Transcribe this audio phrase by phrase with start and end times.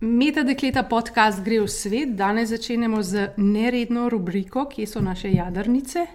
[0.00, 2.14] Meta dekleta podcast gre v svet.
[2.16, 6.06] Danes začenjamo z neredno rubriko, kje so naše jadrnice.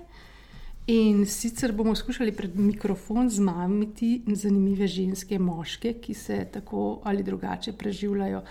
[0.89, 7.76] In sicer bomo skušali pred mikrofon zmamiti zanimive ženske moške, ki se tako ali drugače
[7.78, 8.42] preživljajo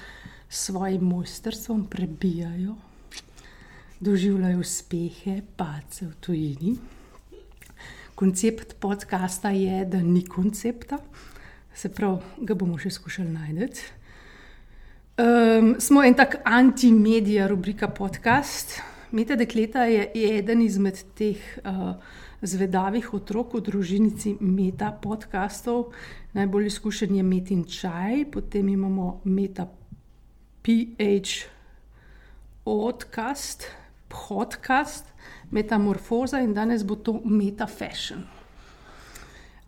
[0.48, 2.76] s svojim mojstrstvom, prebijajo,
[4.00, 6.76] doživljajo uspehe, pace v tujini.
[8.14, 11.02] Koncept podcasta je, da ni koncepta,
[11.74, 14.03] se pravi, ga bomo še skušali najti.
[15.14, 18.80] Um, smo en tak anti-medija, rubrika podcast.
[19.10, 21.94] Meta dekleta je, je eden izmed teh uh,
[22.42, 25.92] zvedavih otrok v družinici Meta podcastov.
[26.34, 29.66] Najbolj izkušen je Metin Čaj, potem imamo Meta
[30.66, 31.46] PH
[32.64, 33.70] podcast,
[34.08, 35.06] podcast,
[35.50, 38.26] Metamorfoza in danes bo to Meta Fashion.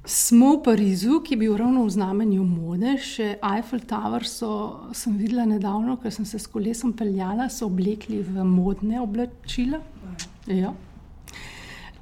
[0.05, 5.17] Smo v Parizu, ki je bil ravno v znamenju mode, še Eiffel Tower so, sem
[5.17, 9.81] videla nedavno, ker sem se s kolesom peljala, so oblekli v modne oblačila.
[10.53, 10.75] Ja.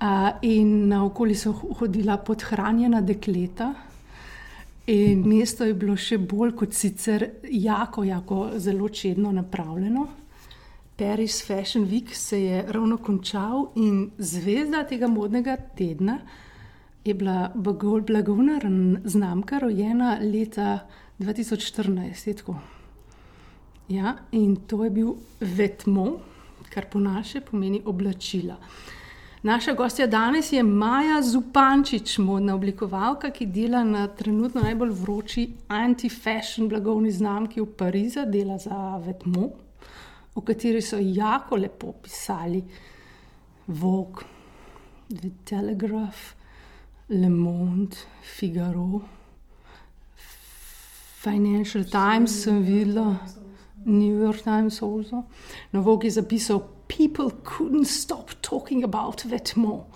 [0.03, 3.92] Uh, in naokoli so hodila podhranjena dekleta,
[4.87, 10.09] In mesto je bilo še bolj kot sicer jako, jako zelo čedno napravljeno.
[10.99, 16.19] Paris Fashion Week se je ravno končal in zvezda tega modnega tedna
[17.05, 17.53] je bila
[18.07, 18.61] blagovna
[19.05, 20.89] znamka, rojena leta
[21.19, 22.55] 2014.
[23.89, 26.21] Ja, in to je bil Vetmo,
[26.71, 28.57] kar po naše pomeni oblačila.
[29.43, 36.69] Naša gostja danes je Maja Zupančič, modna oblikovalka, ki dela na trenutno najbolj vroči anti-fashion
[36.71, 39.49] blagovni znamki v Parizu, dela za Vetmo,
[40.35, 42.63] o kateri so jako lepo pisali
[43.67, 44.23] Vogue,
[45.09, 46.37] The Telegraph,
[47.09, 47.97] Le Monde,
[48.37, 49.01] Figaro,
[51.23, 53.17] Financial Times, sem videla,
[53.85, 55.25] New York Times, also.
[55.73, 56.63] No, Vogue je zapisal
[56.99, 59.87] people couldn't stop talking about Vetements,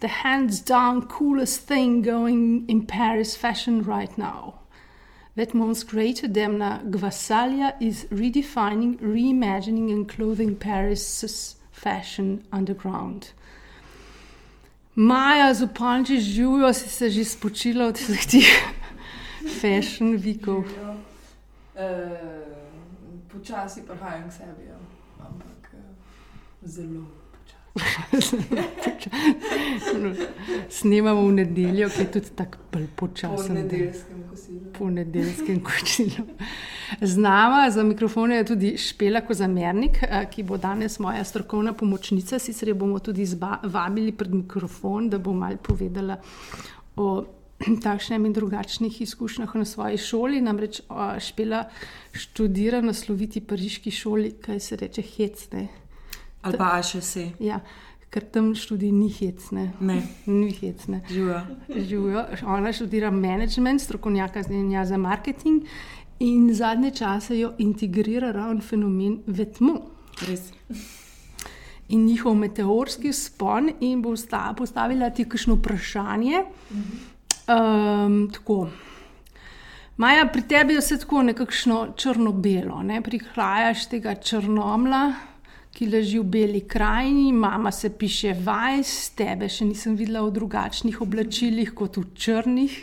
[0.00, 4.58] the hands down coolest thing going in Paris fashion right now.
[5.34, 13.30] Vetements' greater Demna Gvasalia is redefining, reimagining, and clothing Paris' fashion underground.
[14.94, 18.44] Maja Zupanči živijo, si se že spočila od teh
[19.60, 20.64] fashion vikov.
[20.68, 20.68] Uh,
[23.32, 24.81] počasi prihajam k sebi.
[26.64, 27.22] Zelo.
[30.68, 32.58] Snemamo v nedeljo, ki je tudi tako
[32.96, 33.46] počasno.
[33.46, 34.60] Po nedeljskem kosilu.
[34.78, 36.26] Po nedeljskem kosilu.
[37.00, 42.38] Z nama za mikrofone je tudi Špela Kozamernik, eh, ki bo danes moja strokovna pomočnica.
[42.38, 43.26] Sicer jo bomo tudi
[43.62, 46.16] vabili pred mikrofon, da bo mal povedala
[46.96, 47.24] o
[47.84, 50.40] takšnih in drugačnih izkušnjah na svoji šoli.
[50.40, 50.80] Namreč
[51.18, 51.64] Špela
[52.12, 55.68] študira na sloviti pariški šoli, kaj se reče hecne.
[56.42, 57.24] Ali pa še se.
[57.42, 57.60] Ja,
[58.12, 59.70] ker tam študi ni hecne.
[59.80, 60.02] Ne.
[60.26, 61.02] Ni hecne.
[61.08, 62.24] Živijo.
[62.46, 64.42] Ona študira management, strokovnjaka
[64.84, 65.64] za marketing
[66.22, 69.80] in zadnje čase jo integrira ravno fenomen vetmo.
[70.28, 70.52] Res.
[71.88, 74.14] In njihov meteorski spon, in bo
[74.56, 76.44] postavila ti kakšno vprašanje.
[77.48, 78.68] Um, tako.
[79.96, 83.02] Maja, pri tebi je vse tako nekakšno črno-belo, ne?
[83.02, 85.02] prihajaš tega črnomla,
[85.72, 91.00] ki leži v beli krajini, mama se piše vajs, tebe še nisem videla v drugačnih
[91.00, 92.78] oblačilih kot v črnih.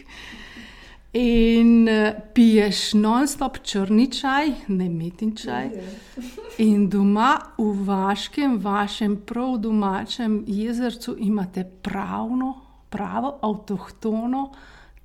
[1.18, 5.72] In uh, piješ non-stop črni čaj, ne metin čaj.
[6.66, 12.54] In doma v vaškem, vašem prav domačem jezercu imate pravno,
[12.90, 14.50] pravo, avtohtono,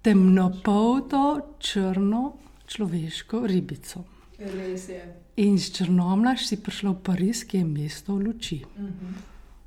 [0.04, 2.32] temnopolto, črno
[2.68, 4.04] človeško ribico.
[4.38, 5.02] Res je.
[5.36, 8.64] In iz Črnomla si prišla v Pariz, ki je mesto luči.
[8.76, 8.90] Uh mhm.
[8.90, 9.14] -huh.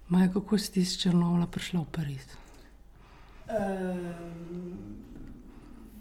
[0.09, 2.25] Maj, kako si iz Črnomla prišla v Pariz?
[3.47, 4.77] Um,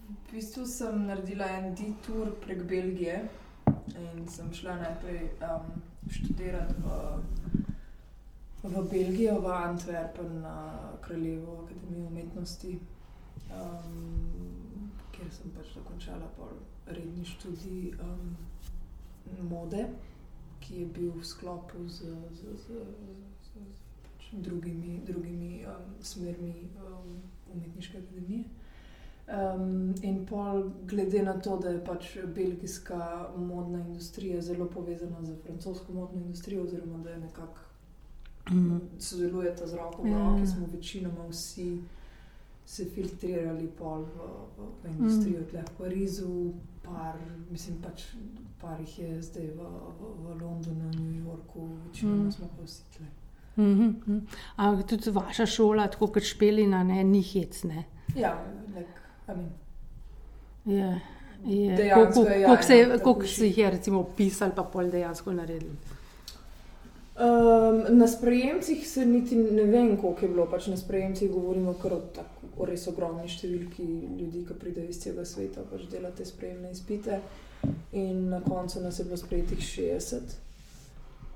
[0.08, 3.28] v bistvu sem naredila en detour prek Belgije
[3.94, 6.86] in sem šla najprej um, študirati v,
[8.62, 12.78] v Belgijo, v Antwerpen, na Kraljevo akademijo umetnosti,
[13.50, 16.30] um, kjer sem pač dokončala
[16.86, 17.94] redni študij.
[18.02, 18.36] Um,
[19.50, 19.86] mode,
[20.60, 21.98] ki je bil v sklopu z,
[22.32, 27.20] z, z, z, z pač drugimi, drugimi um, smermi um,
[27.54, 28.44] umetniške akademije.
[29.26, 35.34] Um, in pol, glede na to, da je pač belgijska modna industrija zelo povezana z
[35.42, 37.58] francosko modno industrijo, oziroma da je nekako
[38.50, 38.80] Mm.
[38.98, 40.46] sodelujeta z roko v Ja, roki, ja.
[40.46, 41.82] smo večinoma vsi
[42.66, 45.46] se filtrirali pol v, v, v industrijo, mm.
[45.52, 46.52] v Parizu,
[46.82, 47.14] par,
[47.50, 48.10] mislim pač.
[48.60, 49.68] Par jih je zdaj v,
[50.00, 52.26] v, v Londonu, New Yorku, večinoma Mm.
[52.26, 52.32] mm.
[52.32, 53.06] smo pa vsi tle.
[53.56, 54.18] Mhm, mhm.
[54.56, 57.84] Ampak tudi vaša šola, tako kot špelina, ne, ni hecne.
[58.16, 58.34] Ja,
[59.28, 59.50] I mean,
[60.64, 61.00] Je,
[61.44, 61.76] je.
[61.76, 65.32] Dejansko Koliko ja, koliko se ja, koliko si jih je recimo opisali, pa pol dejansko
[65.32, 65.76] naredili?
[67.16, 70.46] Um, na sprejemcih se niti ne vem, koliko je bilo.
[70.50, 73.82] Pač na sprejemcih govorimo kar o, tako, o res ogromni številki
[74.20, 77.20] ljudi, ki pridejo iz celega sveta, pač delate sprejemne izpite.
[77.92, 80.20] In na koncu nas je bilo sprejetih 60.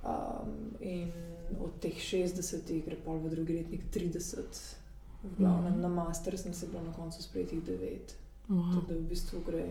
[0.01, 0.49] Um,
[0.81, 1.11] in
[1.61, 4.77] od teh 60 gre pol v drugi letnik 30.
[5.23, 5.81] V glavnem Mhm.
[5.81, 8.15] na master sem se bilo na koncu sprejetih 9.
[8.49, 8.75] Wow.
[8.75, 9.67] Tako da v bistvu gre.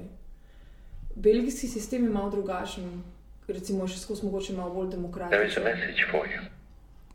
[1.16, 3.04] Belgijski sistem je malo drugačen,
[3.48, 6.46] recimo še skozi mogoče malo bolj There is a demokratičen.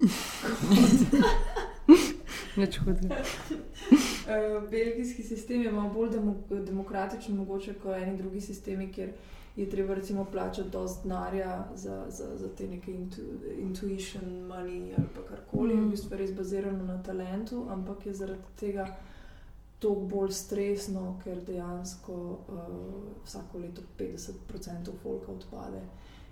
[2.57, 3.17] Nič hudega.
[3.91, 9.13] Uh, belgijski sistem je malo bolj demo demokratičen, mogoče kot eni drugi sistemi, kjer
[9.57, 13.23] je treba recimo plačati dosti denarja za, za, za te neke intu,
[13.59, 15.87] intuition, money ali karkoli, mm.
[15.87, 18.97] V bistvu je res bazirano na talentu, ampak je zaradi tega
[19.79, 22.59] toliko bolj stresno, ker dejansko uh,
[23.25, 25.83] vsako leto 50% folka odpade.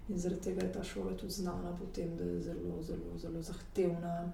[0.09, 3.43] In zaradi tega je ta šola tudi znana po tem, da je zelo, zelo, zelo
[3.43, 4.33] zahtevna.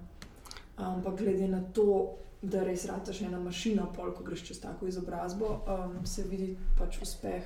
[0.79, 5.47] Ampak glede na to, da res rataš ena mašina, pol, ko greš čez tako izobrazbo,
[5.67, 6.49] um, se vidi
[6.79, 7.43] pač uspeh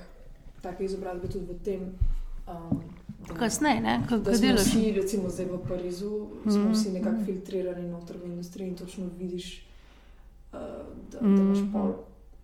[0.61, 1.81] take izobrazbe tudi v tem.
[2.46, 2.82] Um,
[3.38, 4.61] Kasneje, ne, kako delaš.
[4.62, 6.11] vsi, recimo zdaj v Parizu,
[6.44, 9.67] smo Mhm, vsi nekako filtrirani noter v industriji in točno vidiš,
[10.52, 10.58] uh,
[11.11, 11.40] da, da Mhm.
[11.43, 11.93] imaš pol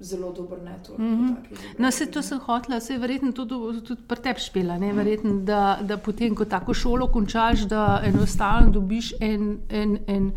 [0.00, 0.98] zelo dober network.
[0.98, 1.28] Mhm.
[1.28, 4.40] po taki izobrazbi, No, se to sem hotela, se je verjetno tudi, tudi pri tebi
[4.40, 4.92] špela, ne?
[4.92, 10.32] verjetno, da, da potem, ko tako šolo končaš, da enostavno dobiš en, en, en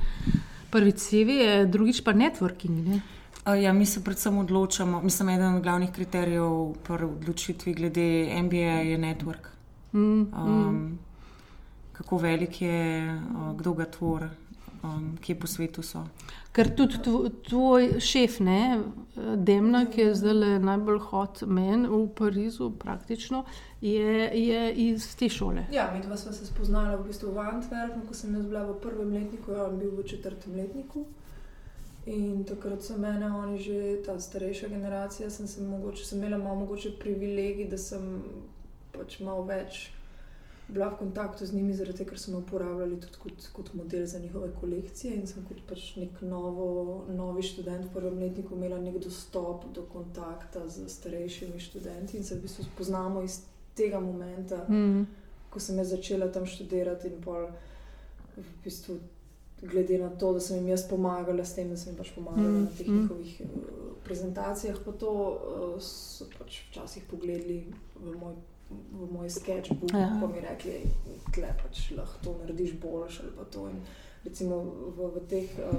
[0.72, 2.88] prvi CV, drugič pa networking.
[2.88, 3.02] Ne?
[3.62, 8.98] Ja, mi se predvsem odločamo, mislim, eden od glavnih kriterijev pri odločitvi glede MBA je
[8.98, 9.50] network.
[9.94, 11.00] Mm, Um,
[11.92, 13.20] kako velik je,
[13.58, 14.30] kdo ga tvori,
[14.84, 16.04] um, kje po svetu so.
[16.52, 18.84] Ker tudi tvo- tvoj šef, ne,
[19.36, 23.44] Demna, ki je zdaj najbolj hot men v Parizu, praktično,
[23.82, 25.66] je, je iz te šole.
[25.72, 28.80] Ja, mi dva sva se spoznala v, bistvu v Antwerpu, ko sem jaz bila v
[28.84, 31.06] prvem letniku, ja, on bil v četrtem letniku.
[32.06, 36.56] In takrat so mene, oni že ta starejša generacija, sem, se mogoče, sem imela malo
[36.66, 38.24] mogoče privilegij, da sem
[38.92, 39.92] pač malo več
[40.72, 44.06] bila v kontaktu z njimi, zaradi tega, ker so me uporabljali tudi kot, kot model
[44.08, 45.16] za njihove kolekcije.
[45.16, 49.84] In sem kot pač nek novo, novi študent v prvem letniku imela nek dostop do
[49.92, 53.42] kontakta z starejšimi študenti in se v bistvu spoznamo iz
[53.76, 55.08] tega momenta Mm.
[55.50, 57.48] ko sem jaz začela tam študirati, in pol,
[58.38, 59.00] v bistvu,
[59.62, 62.50] glede na to, da sem jim jaz pomagala s tem, da sem jim pač pomagala
[62.50, 63.02] mm, na teh mm.
[63.02, 63.50] njihovih uh,
[64.04, 67.66] prezentacijah, pa to uh, so pač včasih pogledali
[67.96, 68.36] v moj.
[68.92, 70.18] V moj sketchbook, Ja.
[70.22, 70.82] pa mi rekli,
[71.38, 73.70] da pač lahko to narediš boljš ali pa to.
[73.70, 73.80] In
[74.26, 74.56] recimo
[74.98, 75.78] v, v teh um,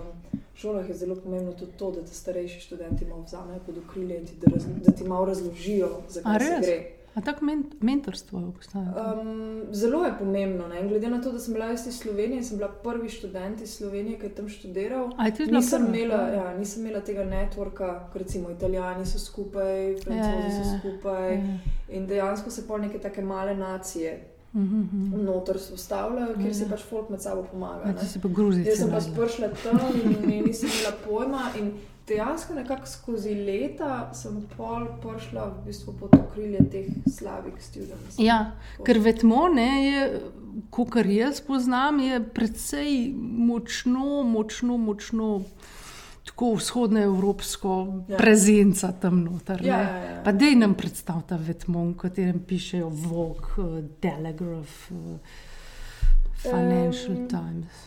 [0.55, 4.27] šolah je zelo pomembno tudi to, da te starejši študenti malo vzamejo pod okrilje in
[4.27, 7.02] ti, da, raz, da ti malo razložijo, zakaj se gre.
[7.15, 8.93] A tako men, mentorstvo obstaja?
[9.13, 10.69] Um, zelo je pomembno.
[10.69, 10.89] Ne?
[10.89, 14.19] Glede na to, da sem bila jaz iz Slovenije, sem bila prvi študent iz Slovenije,
[14.19, 15.11] ki je tam študiral.
[15.17, 15.97] A je Nisem prva?
[15.97, 20.65] imela, ja, nisem imela tega networka, kot recimo Italijani so skupaj, Francozi Ja, ja, so
[20.67, 20.79] ja.
[20.81, 21.35] skupaj.
[21.35, 21.59] Ja.
[21.91, 25.25] In dejansko se pol neke take male nacije Mhm, mhm.
[25.25, 26.69] noter ustavljajo, kjer si Ja.
[26.69, 27.83] pač folk med sabo pomaga.
[27.85, 27.95] A ne.
[27.95, 28.69] ti si pa gruzica.
[28.71, 31.41] Jaz sem pač prišla tam in, in nisem imela pojma.
[31.59, 31.73] In
[32.09, 38.19] dejansko nekako skozi leta sem pol prišla v bistvu pod okrilje teh slabih študentov.
[38.19, 38.53] Ja,
[38.85, 40.21] ker vetmo, ne, je,
[40.91, 45.43] kar jaz poznam, je precej močno, močno, močno.
[46.23, 47.71] Tako vzhodnoevropsko
[48.09, 48.13] Ja.
[48.15, 48.19] ja.
[48.19, 49.63] prezenca tam noter.
[49.63, 49.69] ne.
[49.69, 50.21] Ja, ja, ja.
[50.25, 55.19] Pa dej nam predstavlja vetmo, v katerem pišejo Vogue, eh, Telegraph, eh,
[56.43, 57.83] Financial Em, Times.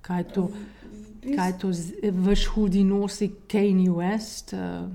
[0.00, 0.48] Kaj je to?
[1.22, 4.52] Kaj to z- vaš hudi nosi Kanye West.
[4.52, 4.88] eh,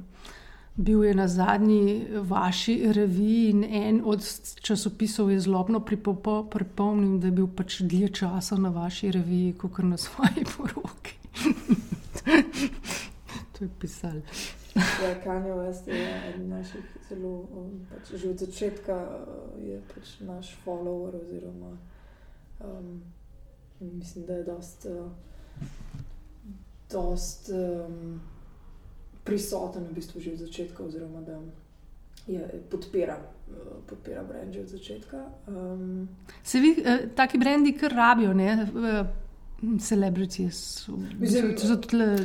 [0.78, 4.22] Bil je na zadnji vaši reviji in en od
[4.58, 9.98] časopisov je zlobno pripomnil, da je bil pač dlje časa na vaši reviji, kot na
[9.98, 11.18] svoji poroki.
[13.54, 14.22] to je pisal.
[14.76, 20.20] Ja, Kanye West je eden naših zelo, um, pač že od začetka uh, je pač
[20.20, 21.78] naš follower, oziroma
[22.62, 23.02] um,
[23.82, 25.12] mislim, da je dost, uh,
[26.92, 28.22] dost um,
[29.24, 31.40] prisoten v bistvu že od začetka, oziroma da
[32.28, 33.18] je, podpira,
[33.50, 35.18] uh, podpira brend že od začetka.
[35.48, 36.10] Um,
[36.44, 38.68] Se vi, eh, taki brendi, kar rabijo, ne,
[39.80, 40.88] celebrities,
[41.20, 42.18] Mislim, zato tle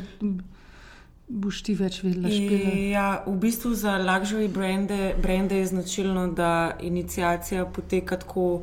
[1.28, 2.73] boš ti več vedela špila.
[2.92, 8.62] Ja, v bistvu za luxury brende, brende je značilno, da inicijacija poteka tako,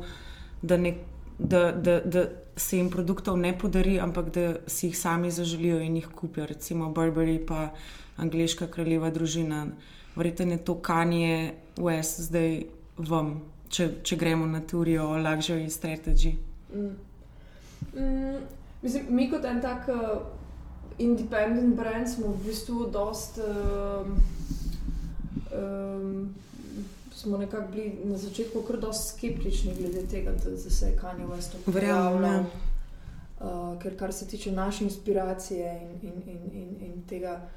[0.62, 0.94] da, ne,
[1.38, 2.26] da, da, da
[2.60, 6.46] se jim produktov ne podari, ampak da si jih sami zaželijo in jih kupijo.
[6.46, 7.70] Recimo Burberry, pa
[8.16, 9.66] angliška kraljeva družina.
[10.16, 12.62] Verjetno je to Kanye West zdaj
[12.98, 16.34] vam, če, če gremo na teorijo o luxury strategy.
[16.74, 16.92] Mm.
[17.94, 18.36] Mm,
[18.82, 20.20] mislim, mi kot en tak uh,
[20.98, 23.40] independent brand smo v bistvu dost.
[23.40, 24.16] Um,
[25.56, 26.34] um,
[27.20, 31.26] smo nekako bili na začetku kar dosti skeptični glede tega, da, da se je Kanye
[31.26, 32.32] West pojavljal.
[32.32, 32.44] ja.
[33.40, 37.48] Uh, ker kar se tiče naše inspiracije in, in, in, in, in tega,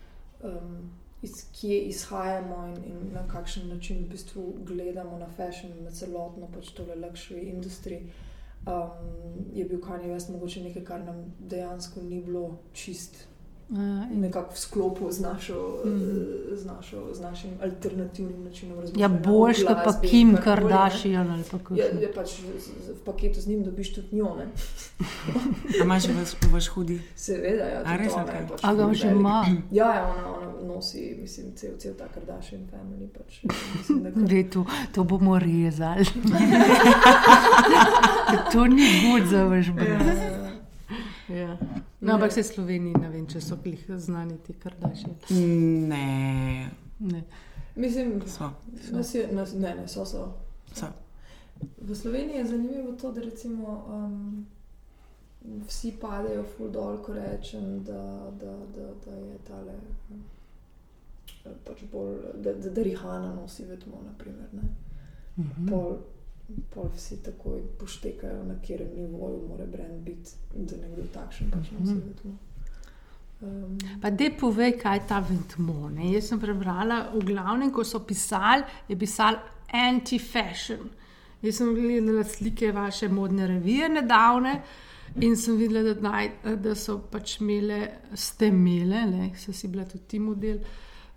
[0.44, 0.90] um,
[1.22, 6.48] iz kje izhajamo in, in na kakšen način v bistvu gledamo na fashion, na celotno
[6.54, 8.00] pač tole luxury industrijo,
[8.66, 13.28] um, je bil Kanye West mogoče nekaj, kar nam dejansko ni bilo čist
[13.74, 16.56] in, nekako v sklopu z, našo, mm.
[16.56, 19.16] z, našo, z našim alternativnim načinom ja, razmišljanja.
[19.16, 20.38] o boljš, kot pa Kim.
[20.44, 21.76] Kardashian ali pa kako.
[21.76, 24.38] Je, je pač z, v paketu z njim dobiš tudi njo,
[25.84, 27.02] imaš vaš, vaš hudi?
[27.16, 29.46] Seveda, ja, A res, je pač A ga že ima?
[29.72, 33.08] Ja, ja ona, ona nosi, mislim, cel, cel ta Kardashian family.
[33.08, 33.44] Pač,
[33.78, 36.06] mislim, da kar- Ve, to, to bomo rezali.
[38.54, 40.02] to ni gud za vaš brend.
[40.02, 40.43] Ja.
[42.02, 45.16] No, ampak se Sloveniji ne vem, če so klih znani ti Kardashian.
[45.88, 46.70] Ne,
[47.04, 47.24] Ne.
[47.76, 48.50] Mislim, so.
[48.92, 50.34] nas je, nas, ne, ne, so, so.
[50.74, 50.86] so.
[51.82, 54.46] V Sloveniji je zanimivo to, da recimo, um,
[55.68, 59.74] vsi padejo ful dol, ko rečem, da, da, da, da je tale.
[60.12, 60.24] um,
[61.66, 64.48] Pač bolj, da, da, da Rihana nosi vedno, naprimer.
[64.54, 64.62] Ne?
[65.38, 65.68] Mhm.
[65.70, 65.98] Pol,
[66.74, 71.94] pol vsi takoj poštekajo, na katerem nivoju mora brend biti, da nekdo takšen pač nosi
[71.94, 72.02] Mhm.
[72.08, 72.38] vedno.
[73.42, 75.90] Um, Pa da povej, kaj je ta Ventmo.
[75.90, 76.12] Ne?
[76.14, 79.36] Jaz sem prebrala, v glavnem, ko so pisali, je pisal
[79.74, 80.90] anti-fashion.
[81.42, 84.62] Jaz sem gledala slike vaše modne revije nedavne
[85.22, 89.84] in sem videla, da, naj, da so pač imele, ste imele, ne, so si bila
[89.86, 90.58] tudi ti model,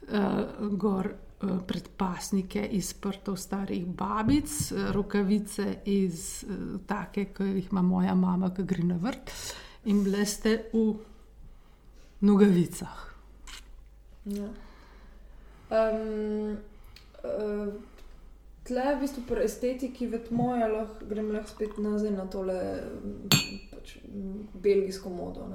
[0.09, 7.83] uh, gor predpasnike iz prtov starih babic, uh, rokavice iz uh, take, ki jih ima
[7.83, 9.33] moja mama, ki gre na vrt.
[9.87, 10.95] In bile ste v
[12.21, 13.03] nogavicah.
[14.25, 14.49] Ja.
[15.71, 16.57] Um,
[17.23, 17.69] uh,
[18.67, 23.17] tle, v bistvu, pri estetiki, vedno je lahko, grem lahko spet nazaj na tole m,
[23.71, 25.47] pač, m, belgijsko modo.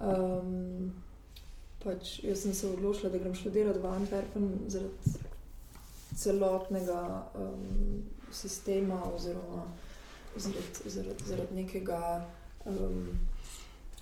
[0.00, 0.92] Um,
[1.84, 5.14] pač, jaz sem se odločila, da grem študirati v Antwerpen zaradi
[6.14, 7.00] celotnega
[7.34, 9.66] um, sistema, oziroma
[10.36, 12.00] zaradi, zaradi, zaradi nekega.
[12.64, 13.08] Um,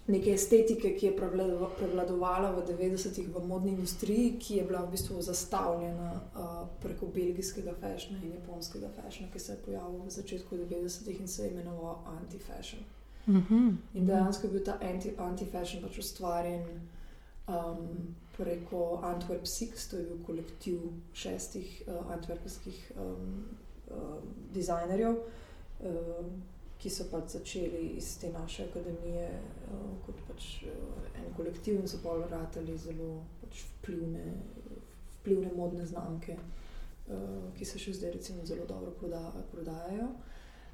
[0.07, 4.91] neke estetike, ki je prevlado- prevladovala v 90-ih v modni industriji, ki je bila v
[4.91, 10.57] bistvu zastavljena uh, preko belgijskega fashiona in japonskega fashiona, ki se je pojavil v začetku
[10.57, 12.83] 90-ih in se je imenoval anti-fashion.
[13.29, 13.69] Mhm.
[13.95, 16.67] In dejansko je bil ta anti- anti-fashion pač ustvarjen
[17.53, 20.81] um, preko Antwerp Six, to je bil kolektiv
[21.15, 23.45] šestih uh, antwerpskih um,
[23.91, 24.17] uh,
[24.55, 26.27] dizajnerjev, uh,
[26.79, 31.89] ki so pač začeli iz te naše akademije uh, kot pač uh, en kolektiv in
[31.89, 34.25] so pa vrtali zelo pač vplivne,
[35.21, 40.09] vplivne modne znamke, uh, ki se še zdaj recimo zelo dobro proda, prodajajo.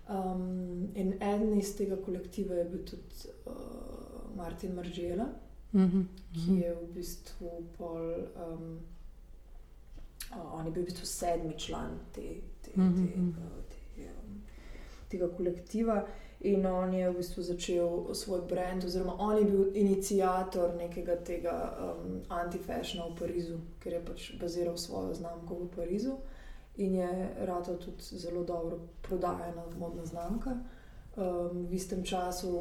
[0.08, 5.26] Um, in eden iz tega kolektiva je bil tudi uh, Martin Maržela,
[5.72, 6.02] Mhm.
[6.32, 8.14] ki je v bistvu pol.
[8.36, 8.80] Um,
[10.32, 12.22] uh, on je bil v bistvu sedmi član te,
[12.62, 13.28] te, te, Mhm.
[13.28, 14.42] uh, te, um,
[15.08, 16.06] tega kolektiva.
[16.40, 21.54] In on je v bistvu začel svoj brand, oziroma on je bil inicijator nekega tega
[21.78, 26.16] um, anti-fashiona v Parizu, ker je pač baziral svojo znamko v Parizu
[26.76, 27.08] in je
[27.40, 30.50] rado tudi zelo dobro prodajena modna znamka.
[31.16, 32.58] Um, v istem času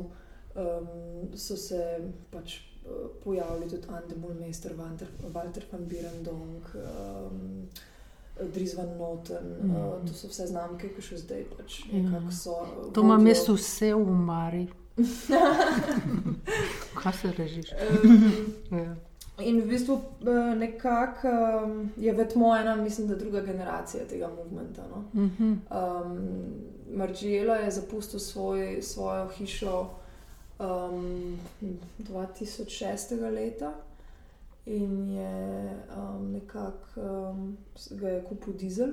[0.56, 2.77] um, so se pač uh,
[3.24, 7.68] pojavili tudi Andemul Meister, Walter, Walter van Birendong, um,
[8.54, 9.56] Dries van Noten.
[9.64, 9.76] Mm.
[9.76, 12.02] Uh, to so vse znamke, ki še zdaj pač Ja.
[12.04, 12.56] nekako so.
[12.94, 14.68] To imam jaz vse v Mari.
[17.02, 17.72] Kaj se režiš?
[18.04, 18.32] Um,
[18.72, 18.96] Ja.
[19.38, 21.30] In v bistvu eh, nekako
[21.66, 24.82] um, je vedno ena, mislim, da druga generacija tega movementa.
[24.90, 25.04] No?
[25.22, 25.52] Mhm.
[25.52, 26.18] Um,
[26.98, 29.90] Margiela je zapustil svoj, svojo hišo
[30.60, 31.40] um,
[32.00, 33.12] 2006.
[33.34, 33.74] leta
[34.66, 37.58] in je um, nekako um,
[37.90, 38.92] ga je kupil dizel.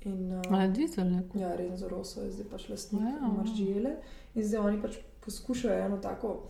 [0.00, 1.40] In, um, Ali dizel je?
[1.40, 3.28] ja, Renzo Rosso je zdaj pač lastnik Ja.
[3.28, 3.96] Maržijele.
[4.34, 6.42] In zdaj oni pač poskušajo eno tako,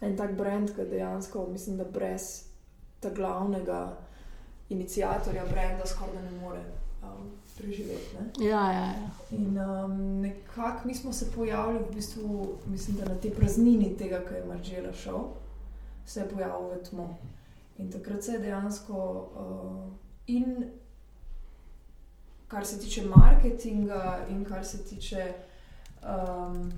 [0.00, 2.44] en tak brand, ki dejansko, mislim, da brez
[3.00, 3.96] tega glavnega
[4.68, 6.60] inicijatorja brenda skoraj ne more
[7.02, 8.16] um, preživeti.
[8.18, 8.46] Ne?
[8.46, 9.10] Ja, ja, ja.
[9.30, 14.20] In um, nekako mi smo se pojavili, v bistvu, mislim, da na tej praznini tega,
[14.28, 15.20] ki je Maržela šel,
[16.06, 17.18] se je pojavil v tmo.
[17.78, 19.92] In takrat se je dejansko, uh,
[20.26, 20.70] in
[22.48, 25.32] kar se tiče marketinga, in kar se tiče
[26.02, 26.72] um,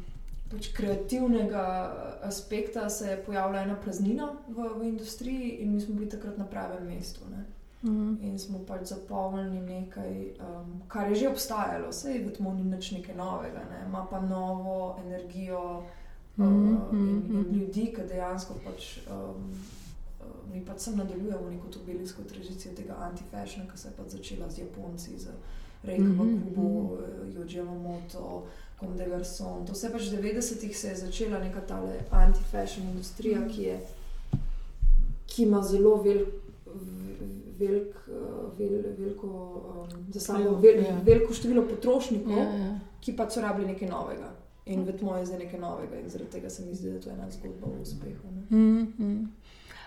[0.50, 1.64] pač kreativnega
[2.22, 6.46] aspekta, se je pojavila ena praznina v, v industriji, in mi smo bili takrat na
[6.46, 7.28] pravem mestu.
[7.30, 7.44] Ne?
[7.82, 8.16] Mhm.
[8.22, 12.64] In smo pač zapolnili nekaj, um, kar je že obstajalo, vse je v tmo ni
[12.64, 13.84] nič novega, ne?
[13.86, 15.78] ima pa novo energijo
[16.38, 17.58] uh, Mhm, in, in mhm.
[17.58, 18.98] ljudi, ki dejansko pač.
[19.10, 19.52] Um,
[20.20, 24.08] uh, Mi pač sem nadaljujemo neko to belgijsko tradicijo tega anti-fashion, ki se je pač
[24.08, 25.28] začela z Japonci, z
[25.84, 26.98] Reiko Mhm, Bakubo,
[27.34, 28.46] Jojo Moto,
[28.80, 29.66] Comme des Garçons.
[29.66, 31.80] To se je pač v 90-ih se je začela neka ta
[32.10, 33.48] anti-fashion industrija, Mhm.
[33.48, 33.80] ki, je,
[35.26, 36.45] ki ima zelo velik.
[37.58, 40.96] Velik, uh, vel, veliko, um, za Vpliv, vel, ja.
[41.04, 42.72] veliko število potrošnikov, Ja, ja.
[43.00, 44.32] ki pač so rabili nekaj novega.
[44.66, 47.08] In v tmo je zdaj nekaj novega, in zaradi tega se mi zdi, da to
[47.08, 48.32] je ena zgodba o uspehu.
[48.34, 48.42] Ne?
[48.50, 49.32] Mm, mm.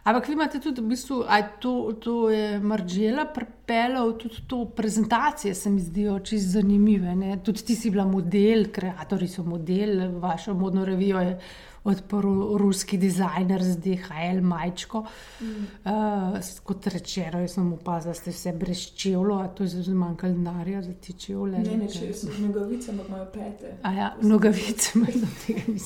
[0.10, 4.66] Ampak vi imate tudi, v bistvu, a je to, to je Maržela pripeljal, tudi to
[4.66, 7.16] prezentacije se mi zdijo čisto zanimive.
[7.16, 7.38] Ne?
[7.44, 11.40] Tudi ti si bila model, kreatori so model, vašo modno revijo je
[11.84, 15.04] odprl ruski dizajner z DHL majčko.
[15.42, 15.46] Mm.
[15.86, 19.98] Uh, kot rečeno, jaz sem opazila, da ste vse brez čevlja, a to je zelo
[19.98, 21.60] manjkalo denarja za ti čevlje.
[21.60, 23.78] Ne, ne, če so nogavice, ampak imajo pete.
[23.84, 25.06] A ja, nogavice, no,
[25.46, 25.80] tega,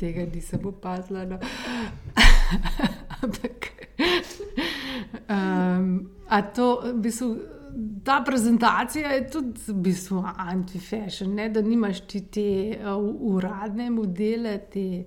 [0.00, 1.24] tega nisem opazila.
[1.24, 1.40] No.
[3.22, 3.68] Ampak,
[5.28, 7.36] um, a to, v bistvu,
[8.04, 11.48] ta prezentacija je tudi v bistvu anti-fashion, ne?
[11.48, 15.06] da nimaš ti te uh, uradne modele, te uh,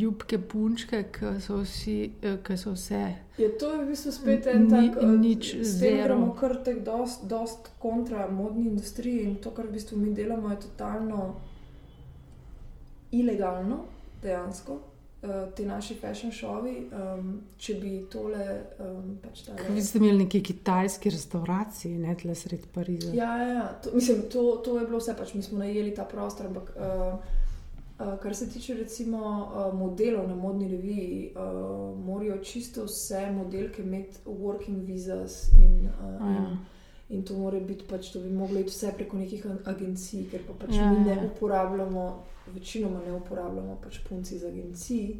[0.00, 3.02] ljubke punčke, ki so, vsi, uh, ki so vse.
[3.38, 6.02] Je to v bistvu spet en Ni- tak, eh, nič zero.
[6.04, 10.50] gremo kar tek dost, dost kontra modni industriji in to, kar v bistvu mi delamo,
[10.50, 11.34] je totalno
[13.12, 13.84] ilegalno,
[14.22, 14.80] dejansko.
[15.26, 18.44] Eh, Ti naši fashion šovi, um, če bi tole
[18.78, 23.14] um, pač tale, Vi ste imeli neki kitajski restauraciji, ne tle sred Pariza.
[23.14, 23.66] Ja, ja, ja.
[23.84, 26.46] To, mislim, to, to je bilo vse, pač mi smo najeli ta prostor.
[26.46, 27.18] Ampak, uh,
[27.98, 33.82] uh, kar se tiče recimo uh, modelov na modni reviji, uh, morajo čisto vse modelke
[33.82, 36.56] imeti working visas in, uh, A ja.
[37.08, 40.64] in, to mora biti pač, to bi moglo iti vse preko nekih agencij, ker pa
[40.64, 41.28] pač Ja, mi ne ja.
[41.30, 42.06] uporabljamo,
[42.48, 45.16] večinoma ne uporabljamo pač punci iz agencij.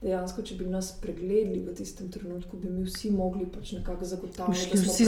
[0.00, 4.70] Dejansko, če bi nas pregledali v tistem trenutku, bi mi vsi mogli pač nekako zagotavljati,
[4.70, 5.04] da smo vsi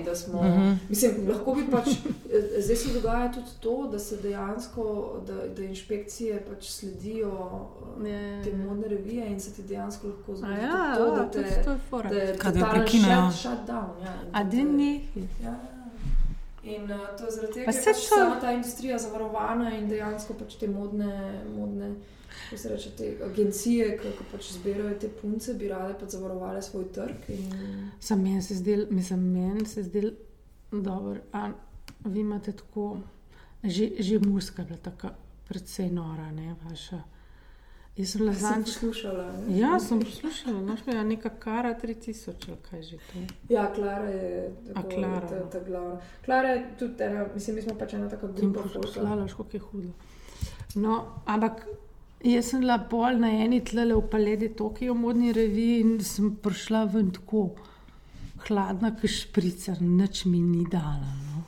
[0.00, 0.74] da smo Mhm.
[0.88, 4.84] Mislim, lahko bi pač, eh, zdaj se dogaja tudi to, da se dejansko,
[5.26, 7.28] da, da inšpekcije pač sledijo
[7.98, 8.36] Ja, ja, yeah.
[8.38, 8.44] ja.
[8.44, 11.70] te modne revije in se ti dejansko lahko zgodi ja, to, ja, da, te, to
[11.70, 12.10] je fora.
[12.10, 13.30] da je Kaj, da jo totalen prekinejo.
[13.32, 13.90] shut, shut down.
[14.00, 14.94] Ja, in A tudi- da ne?
[15.42, 15.83] Ja, ja.
[16.64, 19.88] In uh, to je zaradi tega, ker je pač to- sama ta industrija zavarovana in
[19.88, 21.94] dejansko pač te modne, modne
[22.50, 27.28] reče, te agencije, ki pač zbirajo te punce, bi rade pač zavarovale svoj trg.
[27.28, 30.10] In, Sam meni se zdel, mislim, meni se zdel
[30.72, 31.20] dobro.
[31.32, 31.50] A
[32.04, 32.98] vi imate tako,
[33.64, 35.08] že, že muska je bila tako
[35.48, 37.02] precej nora, ne vaša.
[37.96, 38.66] Jaz sem bila zadnjič.
[38.66, 39.24] poslušala.
[39.38, 39.58] ne?
[39.58, 43.18] Ja, sem poslušala, znaš, mi je neka kara 3000, ali kaj že to.
[43.18, 43.26] je.
[43.48, 45.46] Ja, Klara je A tako, Klara, ta, no.
[45.46, 46.00] ta glavna.
[46.24, 49.88] Klara je tudi ena, mislim, mi smo pač ena taka grupa poslala, kako je hudo.
[50.74, 51.66] No, ampak
[52.24, 56.84] jaz sem bila pol na eni tlele v Paledi Tokio modni reviji in sem prišla
[56.84, 57.50] ven tako
[58.48, 61.14] hladna, kot špricer, nič mi ni dala.
[61.30, 61.44] No.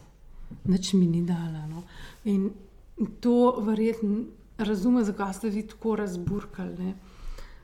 [0.64, 1.66] Nič mi ni dala.
[1.66, 1.82] No.
[2.24, 2.50] In
[3.20, 4.24] to verjetno
[4.58, 6.94] razume, zakaj ste vi tako razburkali ne.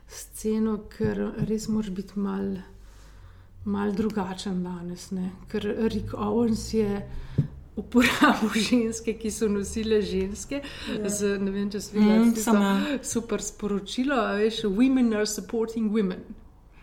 [0.07, 2.55] sceno, ker res moraš biti mal.
[3.65, 5.29] Mal drugačen danes, ne?
[5.47, 6.97] ker Rick Owens je
[7.75, 10.61] uporabil ženske, ki so nosile ženske.
[10.99, 11.09] Ja.
[11.09, 12.97] Z, ne vem, če si videl, Mm, mm, sem, ja.
[13.03, 16.21] super sporočilo, a veš, women are supporting women.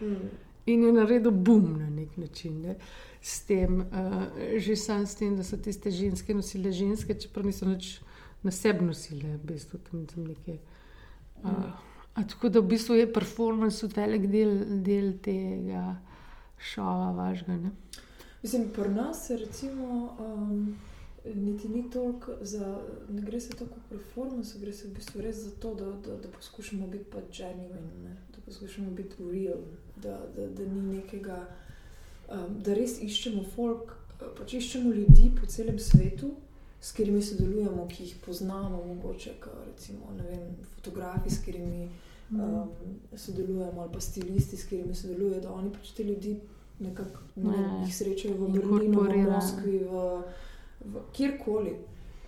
[0.00, 0.30] Mm.
[0.66, 2.60] In je naredil bum na nek način.
[2.62, 2.76] Ne?
[3.20, 4.24] S tem, uh,
[4.56, 7.98] že sam s tem, da so tiste ženske nosile ženske, čeprav niso nič
[8.42, 10.58] na sebi nosile, v bistvu tam, tam nekaj.
[11.44, 11.72] Uh,
[12.14, 15.96] a tako da v bistvu je performance tudi velik del, del tega
[16.58, 17.56] šova vašega.
[17.56, 17.70] Ne?
[18.42, 20.76] Mislim, pri nas se recimo um,
[21.34, 25.36] niti ni toliko za, ne gre se toliko v performance, gre se v bistvu res
[25.36, 28.16] za to, da, da, da poskušamo biti pač genuine, ne?
[28.36, 29.60] da poskušamo biti real,
[29.96, 31.46] da, da, da ni nekega,
[32.28, 33.96] um, da res iščemo folk,
[34.38, 36.34] pač iščemo ljudi po celem svetu,
[36.80, 39.34] s katerimi sodelujemo, ki jih poznamo, mogoče,
[39.66, 41.88] recimo, ne vem, fotografi, s katerimi
[42.30, 42.70] um,
[43.16, 46.38] sodelujemo, ali pa stilisti, s katerimi sodelujejo, da oni pač te ljudi
[46.80, 47.82] nekako ne Ja.
[47.84, 49.30] jih srečajo v Berlinu, v.
[49.30, 50.22] Moskvi, v,
[50.84, 51.76] v kjerkoli.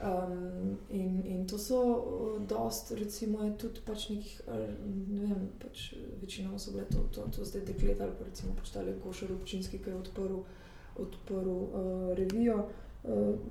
[0.02, 1.78] Um, in, in to so
[2.48, 4.40] dost, recimo, tudi pač nekih,
[5.08, 8.72] ne vem, pač večinoma so bile to, to, to zdaj dekleta ali pa recimo pač
[8.74, 10.42] tale Gošar občinski, ki je odprl,
[10.98, 12.56] odprl uh, revijo.
[12.66, 12.91] Uh,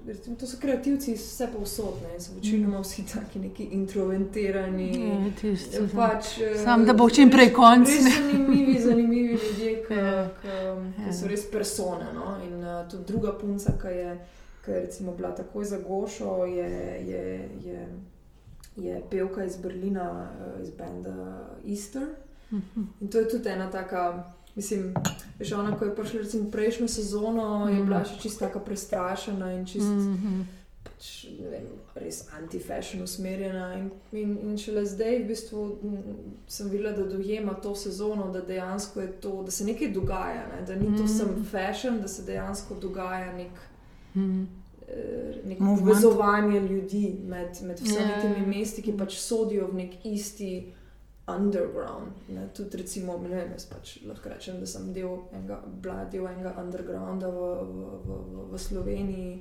[0.07, 5.09] recimo, to so kreativci iz vse povsod, ne, so večinoma vsi taki neki introvertirani.
[5.09, 8.11] Ja, tisti, Pač, eh, Samo da bo čim prej konc, Res ne.
[8.11, 10.31] zanimivi, zanimivi ljudje, ki Ja.
[11.05, 11.13] ja.
[11.13, 12.05] so res persone.
[12.13, 12.37] No?
[12.47, 14.19] In uh, tudi druga punca, ki je,
[14.65, 16.69] ki je recimo bila takoj za Gošo, je,
[17.07, 17.87] je, je,
[18.77, 20.11] je pevka iz Berlina,
[20.55, 22.07] uh, iz benda Easter.
[22.51, 22.81] Mhm.
[23.01, 24.33] In to je tudi ena taka.
[24.53, 24.93] Mislim,
[25.39, 27.85] veš, ona, ko je prišla recimo prejšnjo sezono, je Mhm.
[27.85, 30.41] bila še čisto tako prestrašena in čisto Mhm.
[30.83, 31.63] pač, ne vem,
[31.95, 33.73] res anti-fashion usmerjena.
[33.75, 35.77] In, in, in šele zdaj v bistvu,
[36.47, 40.65] sem videla, da dojema to sezono, da dejansko je to, da se nekaj dogaja, ne?
[40.65, 41.07] da ni to Mm.
[41.09, 43.51] samo fashion, da se dejansko dogaja nek.
[44.87, 45.01] Eh,
[45.45, 45.79] Neko Movement.
[45.81, 48.21] povezovanje ljudi med, med vsemi Ja.
[48.23, 50.73] temi mesti, ki pač sodijo v nek isti
[51.35, 52.11] underground.
[52.29, 52.47] Ne?
[52.53, 56.53] Tudi, recimo, ne vem, jaz pač lahko rečem, da sem del enega, bila del enega
[56.61, 59.33] undergrounda v, v, v, v, v Sloveniji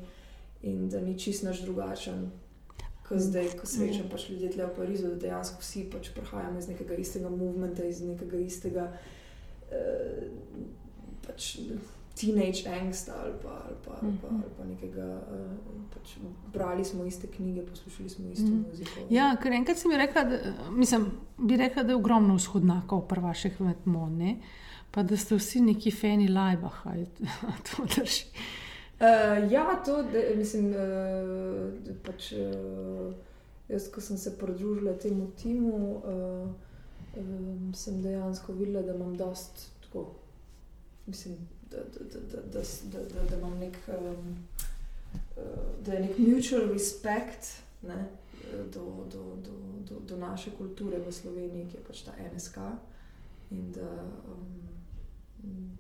[0.71, 2.31] in da ni čist naš drugačen.
[3.07, 6.69] Ko zdaj, ko srečam pač ljudi tle v Parizu, da dejansko vsi pač prihajamo iz
[6.71, 8.85] nekega istega movementa, iz nekega istega
[9.75, 10.29] eh,
[11.27, 11.57] pač
[12.15, 15.21] teenage angsta ali pa, ali pa, ali pa, ali pa nekega.
[15.33, 15.57] Eh,
[15.95, 16.17] pač
[16.53, 18.65] brali smo iste knjige, poslušali smo isto Mhm.
[18.71, 19.01] muziko.
[19.11, 20.39] Ja, ker enkrat si mi rekla, da,
[20.71, 21.07] mislim,
[21.39, 24.37] bi rekla, da je ogromno vzhodnjakov pri vaših medmone,
[24.91, 27.07] pa da ste vsi neki fani lajbah, ali
[27.71, 28.25] to drži.
[29.01, 30.77] Uh, ja, to de, mislim, uh,
[32.05, 33.15] pač, uh,
[33.69, 36.51] jaz, ko sem se pridružila temu timu, uh,
[37.17, 40.07] um, sem dejansko videla, da imam dost tako,
[41.07, 41.37] mislim,
[41.71, 44.37] da, da, da, da, da, da, da, imam nek, um,
[45.37, 45.43] uh,
[45.87, 47.47] da je nek mutual respect
[47.83, 48.09] ne,
[48.75, 49.53] do, do, do,
[49.89, 52.59] do, do naše kulture v Sloveniji, ki je pač ta NSK.
[53.51, 53.91] In da,
[54.31, 55.79] um,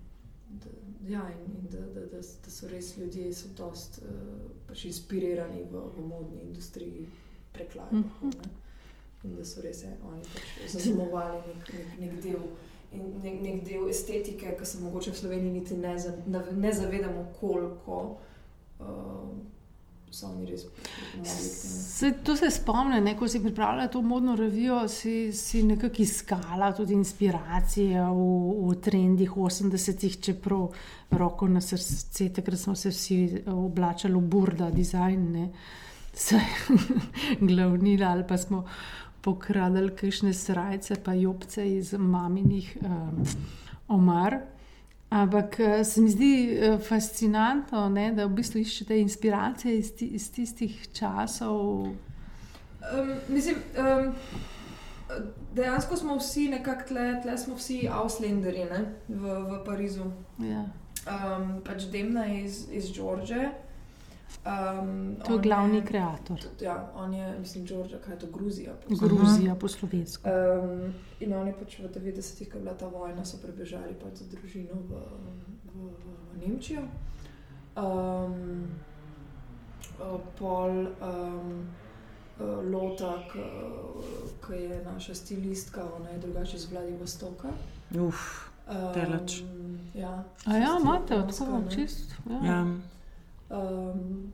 [0.49, 0.71] da,
[1.09, 5.65] ja, in, in da, da, da, da so res ljudje, so dost uh, pač inspirirani
[5.71, 7.07] v, v modni industriji
[7.53, 7.97] preklada.
[7.97, 8.31] Mhm.
[9.25, 12.45] In da so res eh, oni pač zaznamovali nek, nek, nek del.
[12.93, 17.29] In nek, nek del estetike, ki se mogoče v Sloveniji niti ne, za, ne, zavedamo,
[17.41, 18.03] koliko
[18.81, 19.51] uh.
[21.23, 26.73] Se, to se spomnim, ne, ko si pripravljala to modno revijo, si, si nekako iskala
[26.75, 28.25] tudi inspiracije v,
[28.67, 30.67] v trendih 80-ih, čeprav
[31.11, 35.49] roko na srce, takrat smo se vsi oblačili v burda, dizajn, ne,
[36.27, 36.41] se
[37.41, 38.65] glavnila ali pa smo
[39.23, 43.25] pokradali kakšne srajce, pa jopce iz maminih um,
[43.89, 44.41] omar.
[45.11, 50.07] Ampak eh, se mi zdi eh, fascinantno, ne, da v bistvu iščete inspiracije iz, ti,
[50.07, 51.89] iz tistih časov.
[51.91, 54.13] Um, mislim, um,
[55.55, 60.07] dejansko smo vsi nekako tle, tle smo vsi Ausländeri ne, v, v Parizu.
[60.47, 60.63] Ja.
[61.11, 63.35] Um, pač Demna je iz, iz George.
[64.41, 66.39] Um, To je glavni kreator.
[66.61, 68.73] Ja, on je, mislim, Georgia, kaj je to Gruzija.
[68.89, 70.31] po Gruzija po slovensko.
[70.31, 74.25] Um, in oni pač v 90-ih, ko je bila ta vojna, so prebežali pač za
[74.31, 75.03] družino v,
[75.75, 76.83] v, v, v Nemčijo.
[77.77, 78.69] Um,
[80.39, 81.67] pol um,
[82.73, 83.19] Lota,
[84.47, 87.49] ki je naša stilistka, ona je drugače iz Vladivostoka.
[88.01, 89.43] Uf, Um, Daleč.
[89.95, 91.71] Ja, A ja, čisto imate japonska, tako ne.
[91.71, 92.15] čist.
[92.31, 92.39] Ja.
[92.47, 92.67] ja.
[93.51, 94.33] Um,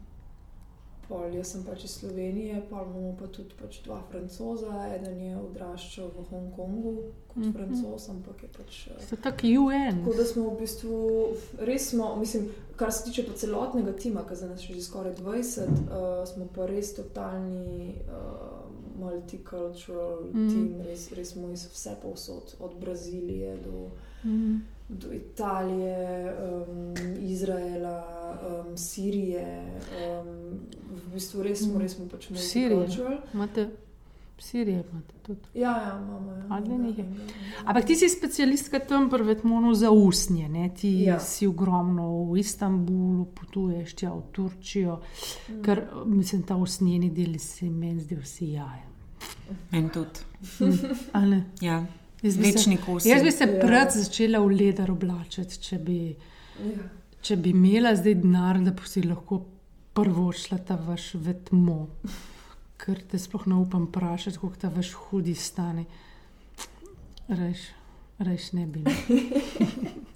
[1.08, 4.74] pol jaz sem pač iz Slovenije, pa imamo pa tudi pač dva francoza.
[4.96, 6.94] Eden je odraščal v Hongkongu
[7.28, 7.42] kot mm.
[7.42, 7.52] -hmm.
[7.52, 8.86] francos, ampak je pač.
[8.88, 10.02] eh, Ste tako UN.
[10.04, 11.26] Tako da smo v bistvu
[11.58, 15.62] res, smo, mislim, kar se tiče celotnega tima, ki za nas je že skoraj 20,
[15.62, 18.66] uh, smo pa res totalni uh,
[19.00, 20.40] multicultural Mm.
[20.46, 20.48] mm.
[20.50, 23.88] tim, res, res smo iz vse povsod, od Brazilije do
[24.24, 24.56] Mhm.
[24.88, 27.98] Do Italije, um, Izraela,
[28.66, 29.62] um, Sirije.
[30.20, 30.60] Um,
[30.98, 33.18] v bistvu res smo, res smo pač multicultural.
[33.34, 33.68] Imate
[34.38, 35.40] Sirije, imate tudi.
[35.54, 36.32] Ja, ja, imamo.
[36.32, 37.04] Ja, A, ne, njih je.
[37.04, 37.62] enega, enega.
[37.64, 40.70] Ampak ti si specialistka tam pri Vetmonu za usnje, ne?
[40.70, 41.18] ti ja.
[41.18, 45.00] Si ogromno v Istanbulu, potuješ tja v Turčijo,
[45.48, 45.62] Mm.
[45.62, 48.84] ker mislim, ta usnjeni del se meni zdi vsi jaje.
[49.72, 50.20] En tudi.
[51.14, 51.44] Ne?
[51.60, 51.86] Ja.
[52.30, 53.08] Večni kosi.
[53.08, 53.60] Jaz bi se Ja.
[53.60, 56.16] pred začela v leder oblačiti, če bi,
[56.60, 56.88] Ja.
[57.22, 59.44] če bi imela zdaj denar, da bi si lahko
[59.94, 61.88] prvo šla ta vaš vetmo.
[62.76, 65.84] Ker te sploh ne upam vprašati, koliko ta vaš hudi stane.
[67.28, 67.58] Reš,
[68.18, 68.82] reš ne bi.
[68.84, 68.90] No.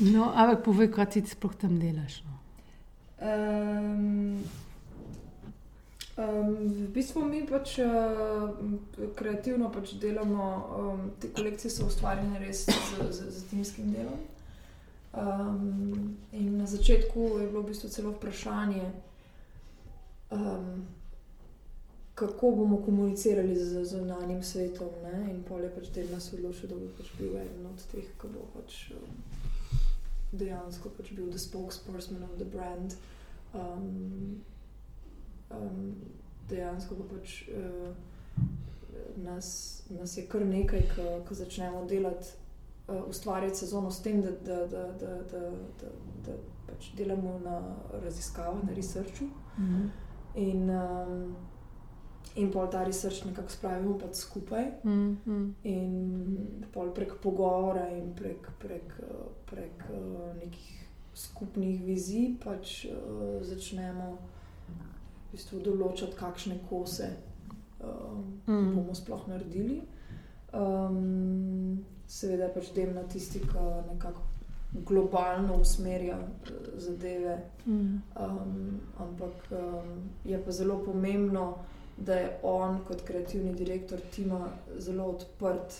[0.00, 2.22] No, ampak povej, kaj ti sploh tam delaš.
[2.24, 2.34] No.
[3.20, 4.40] Um,
[6.20, 8.52] um, v bistvu mi pač uh,
[9.16, 14.20] kreativno pač delamo, um, te kolekcije so ustvarjene res z, z, z timskim delom.
[15.10, 18.84] Um, in na začetku je bilo v bistvu celo vprašanje,
[20.30, 20.86] um,
[22.14, 24.92] kako bomo komunicirali z zunanjim svetom.
[25.02, 25.30] Ne?
[25.32, 28.34] In pol je pač del nas odločil, da bo pač bil eden od teh, ki
[28.34, 28.90] bo pač.
[28.94, 29.18] Um,
[30.32, 32.94] dejansko pač bil the spokesperson of the brand.
[33.54, 34.44] Um,
[35.50, 35.94] um,
[36.48, 37.90] dejansko pa pač uh,
[39.16, 40.86] nas, nas je kar nekaj,
[41.28, 42.32] ko začnemo delati,
[42.88, 45.44] uh, ustvarjati sezono s tem, da, da, da, da, da,
[45.82, 45.92] da,
[46.26, 47.60] da pač delamo na
[48.04, 49.30] raziskavah, na researchu.
[49.58, 49.86] Mhm.
[50.34, 51.36] In, um,
[52.34, 54.66] in pol ta research nekako spravimo pač skupaj.
[54.84, 55.54] Mm, mm.
[55.64, 58.94] In pol prek pogovora in prek, prek,
[59.50, 60.68] prek eh, nekih
[61.14, 64.12] skupnih vizij pač uh, začnemo
[65.30, 67.12] v bistvu določati, kakšne kose
[67.80, 68.74] uh, Mm.
[68.74, 69.82] bomo sploh naredili.
[70.52, 74.22] Um, seveda je pač delna tisti, ki nekako
[74.86, 77.38] globalno usmerja eh, zadeve.
[77.66, 78.02] Mm.
[78.20, 81.54] Um, ampak um, je pa zelo pomembno,
[81.96, 85.74] da je on kot kreativni direktor tima zelo odprt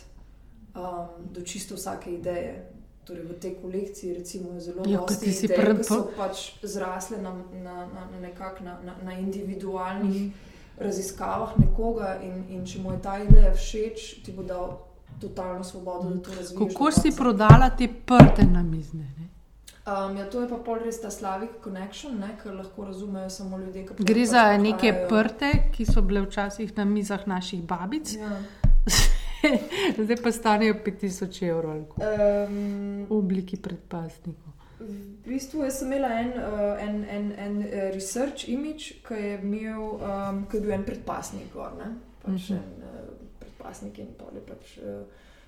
[0.74, 2.70] um, do čisto vsake ideje.
[3.02, 6.36] Torej v tej kolekciji recimo, je zelo Ja, veliko si idej, pred- ki so pač
[6.62, 10.32] zrasle na, na, na, na, nekak, na, na, na individualnih Mhm.
[10.78, 14.78] raziskavah nekoga in, in če mu je ta ideja všeč, ti bo dal
[15.18, 16.30] totalno svobodo, da to.
[16.30, 16.68] Mhm.
[16.68, 17.16] Kako si konca.
[17.16, 19.04] prodala te prte na mizne?
[19.10, 19.26] Ne?
[19.82, 23.58] Um, ja, to je pa pol res ta Slavic Connection, ne, kar lahko razumejo samo
[23.58, 28.28] ljudje, Gre pač za neke prte, ki so bile včasih na mizah naših babic, Ja.
[30.04, 34.52] zdaj pa stanejo 5000 evrov Um, v obliki predpasnikov.
[34.80, 40.00] v bistvu sem imela en, uh, en, en, en uh, research image, ki je, imel,
[40.00, 41.72] um, ki je bil en predpasnik gor.
[41.78, 41.90] Ne?
[42.22, 42.56] Pač Mhm.
[42.56, 45.02] en uh, predpasnik in pol je pač, uh,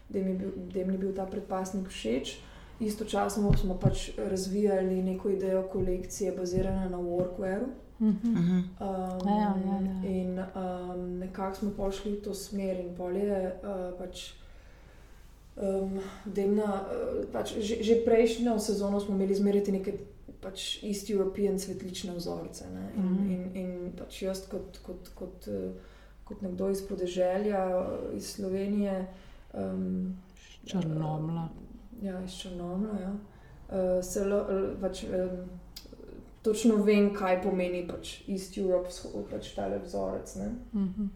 [0.08, 2.38] da jim je bil, jim je bil ta predpasnik všeč.
[2.82, 7.68] Istočasno smo pač razvijali neko idejo kolekcije, bazirane na workwearu.
[8.02, 8.32] Mhm.
[8.34, 8.58] Mhm.
[8.80, 10.10] Um, Ja, ja, ja, ja.
[10.10, 14.32] In um, nekako smo pošli v to smer, in pol je uh, pač.
[15.54, 19.92] Um, delna, uh, pač že, že prejšnjo sezono smo imeli zmeriti neke
[20.40, 22.64] pač East European cvetlične vzorce.
[22.74, 22.86] Ne?
[22.96, 23.30] In, Mhm.
[23.30, 25.70] in, in pač jaz, kot, kot, kot, uh,
[26.24, 29.06] kot nekdo iz podeželja, uh, iz Slovenije.
[29.54, 30.16] Um,
[30.66, 31.48] Črnomlja.
[32.02, 32.96] Ja, iz Črnomlja.
[33.00, 33.12] Ja.
[33.68, 34.40] Uh, se lo,
[34.80, 35.44] pač, um,
[36.42, 38.88] točno vem, kaj pomeni pač East Europe,
[39.30, 40.34] pač ta vzorec.
[40.36, 40.48] Ne?
[40.74, 41.10] Mhm.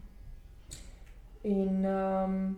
[1.43, 2.55] In, um,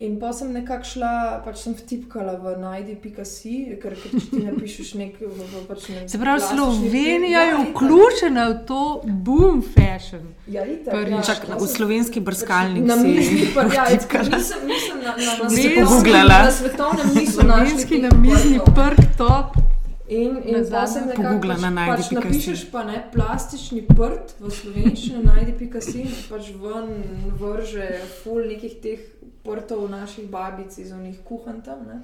[0.00, 1.10] in pa sem nekako šla,
[1.44, 5.20] pač sem vtipkala v najdi.si, ker, ker če ti napišeš nek.
[5.20, 10.32] V, v, pač nek Se pravi, Slovenija je ja, vključena v to boom fashion.
[10.48, 13.14] Ja, itak, ja, Čak, jaz v sem- slovenski brskalnik Na si
[13.54, 14.34] prst, ja, vtipkala.
[14.34, 16.38] nisem, nisem na, na, na, Si svetovnem- pogooglala?
[16.40, 17.70] na svetovnem niso našli.
[17.70, 18.74] Slovenski teh na mizni prstov.
[18.74, 19.61] prk top.
[20.08, 22.28] In, in pa nekako pogoogla pač, na najdi pač pika si.
[22.28, 26.90] napišeš pa ne plastični prt v slovenščini, najdi pika si, pač ven
[27.38, 27.86] vrže
[28.22, 29.04] ful nekih teh
[29.46, 31.86] prtov naših babic iz onih kuhan tam.
[31.86, 32.02] Ne?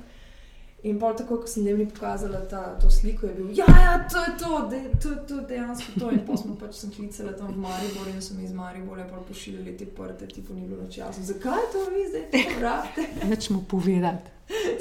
[0.86, 4.20] In pa tako, ko sem dnevni pokazala ta, to sliko, je bil, ja, ja, to
[4.22, 6.10] je to, de, to je to, dejansko to.
[6.14, 9.18] In pa smo pač sem klicala tam v Maribor in so mi iz Maribora pa
[9.26, 11.26] pošiljali te prte, tipo ni bilo noč jasno.
[11.26, 13.26] Zakaj to vi zdaj to rabite?
[13.26, 14.30] Neč mu povedati.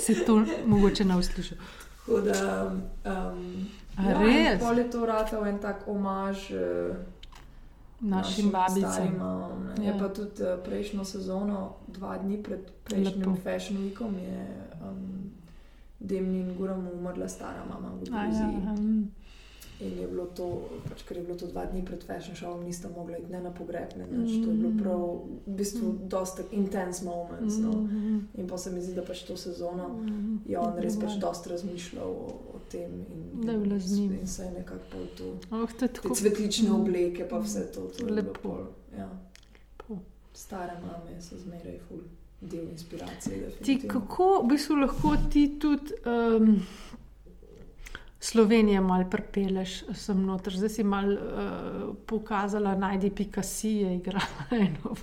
[0.06, 1.58] Se to mogoče ne usliši.
[2.07, 2.71] Tako da,
[3.05, 3.67] um,
[3.99, 4.61] ja, res?
[4.61, 6.95] pol je to ratal en tak omaž uh,
[7.99, 9.19] Našim babicam.
[9.77, 9.83] Ja.
[9.83, 13.35] Je pa tudi uh, prejšnjo sezono, dva dni pred prejšnjim Lepo.
[13.43, 14.47] Fashion Weekom, je
[14.87, 15.31] um,
[15.99, 19.11] Demni in Guram umrla stara mama v A Gruziji.
[19.79, 22.89] In je bilo to, pač, ker je bilo to dva dni pred Fashion Showom, nista
[22.89, 24.41] mogla iti ne na pogreb, ne nič.
[24.41, 25.03] To je bilo prav,
[25.45, 27.59] v bistvu, dosta intense moments.
[27.61, 27.71] No.
[27.71, 30.35] mhm, In pa se mi zdi, da pač to sezono mhm.
[30.45, 32.89] je on res pač dosta razmišljal o, o tem.
[33.13, 34.17] In, Da je bila z njim.
[34.21, 35.29] In se je nekako pol to.
[35.51, 36.81] Oh, to tako cvetlične Mm.
[36.81, 37.81] obleke, pa vse to.
[37.97, 38.39] to bilo Lepo.
[38.41, 38.65] Pol,
[38.97, 39.09] ja.
[39.53, 40.01] lepo.
[40.33, 42.01] Stare mame so zmeraj ful
[42.41, 43.51] del inspiracije.
[43.63, 46.59] Ti, kako v bistvu lahko ti tudi um,
[48.27, 50.55] Slovenije malo prepeleš sem noter.
[50.57, 54.95] Zdaj si malo uh, pokazala, najdi Picasso je igrala eno,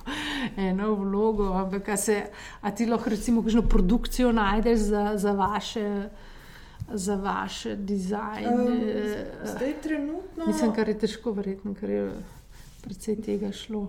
[0.57, 1.53] eno vlogo.
[1.53, 2.25] Ampak, a, se,
[2.61, 6.09] a ti lahko recimo kakšno produkcijo najdeš za, za vaše.
[6.93, 8.49] Za vaše dizajne.
[8.53, 8.79] Um,
[9.43, 10.45] zdaj, trenutno.
[10.47, 12.03] Mislim, kar je težko verjetno, ker je
[12.83, 13.87] predvsej tega šlo.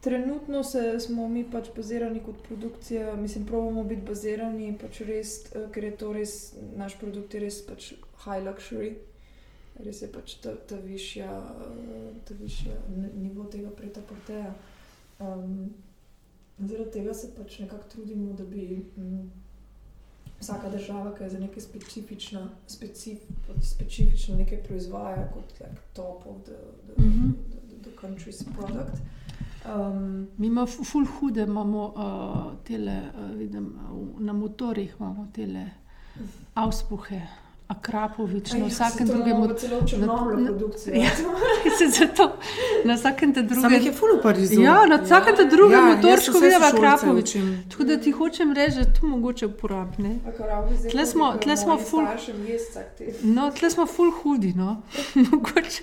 [0.00, 5.34] Trenutno se, smo mi pač bazirani kot produkcija, mislim, pravimo biti bazirani, pač res,
[5.74, 6.36] ker je to res,
[6.76, 7.90] naš produkt je res pač
[8.24, 8.94] high luxury,
[9.84, 11.28] res je pač ta, ta višja,
[12.24, 14.54] ta višja nivo tega pretaporteja.
[15.20, 15.68] Um,
[16.64, 19.30] zaradi tega se pač nekako trudimo, da bi m,
[20.40, 26.24] vsaka država, ki je za nekaj specifična, specif, pač specifično nekaj proizvaja kot like, top
[26.26, 26.56] of the,
[26.88, 27.32] the, mm -hmm.
[27.52, 29.19] the, the, the country's product.
[29.64, 35.70] Um, Mi imamo ful hude, imamo uh, tele, uh, vidim, uh, na motorjih imamo tele
[36.54, 37.20] avspuhe.
[37.70, 39.36] Akrapovič, na vsakem drugem.
[40.92, 41.10] Ja,
[41.98, 42.32] zato
[42.84, 44.60] na vsakem drugem je ful v Parizu.
[44.62, 47.36] Ja, na vsakem ja, drugem ja, motorčku vidim Akrapovič.
[47.70, 50.18] Tako da ti hočem reči, da to mogoče uporabne.
[50.90, 52.06] Tle smo, tle smo ful.
[53.22, 54.82] No, tle smo ful hudi, no.
[55.30, 55.82] mogoče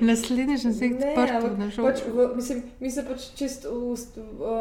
[0.00, 2.34] naslednji že se jih prvo.
[2.80, 3.66] Mi se pač čist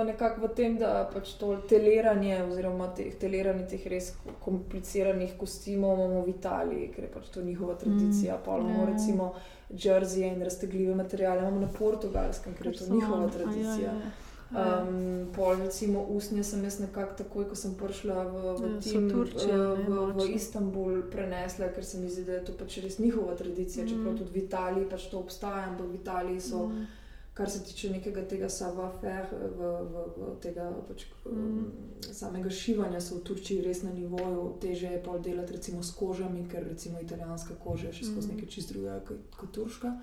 [0.05, 4.13] nekako v tem, da pač to teleranje oziroma teh teleranje teh res
[4.45, 6.42] kompliciranih kostimov imamo videti.
[6.43, 8.35] Italiji, ker je pač to njihova tradicija.
[8.35, 8.49] Mm.
[8.49, 8.79] Imamo yeah.
[8.79, 8.93] Ja.
[8.93, 9.33] recimo
[9.69, 13.93] jersey in raztegljive materiale, imamo na portugalskem, ker je to njihova tradicija.
[13.93, 14.11] Ja, ja.
[14.53, 19.07] Um, pol, recimo, usnje sem jaz nekako takoj, ko sem prišla v, v, ja, tim,
[19.09, 22.99] Turčije, v, v, v Istanbul, prenesla, ker se mi zdi, da je to pač res
[22.99, 23.85] njihova tradicija.
[23.85, 23.89] Mm.
[23.89, 26.67] Čeprav tudi v Italiji pač to obstaja, ampak v Italiji so.
[26.67, 26.91] Mm
[27.33, 32.11] kar se tiče nekega tega savoir-faire, v, v, v tega pač, mm.
[32.13, 36.45] samega šivanja, so v Turčiji res na nivoju, teže je pa delati recimo s kožami,
[36.49, 38.35] ker recimo italijanska koža je še skozi mm.
[38.35, 39.95] nekaj čist drugega kot, kot turška.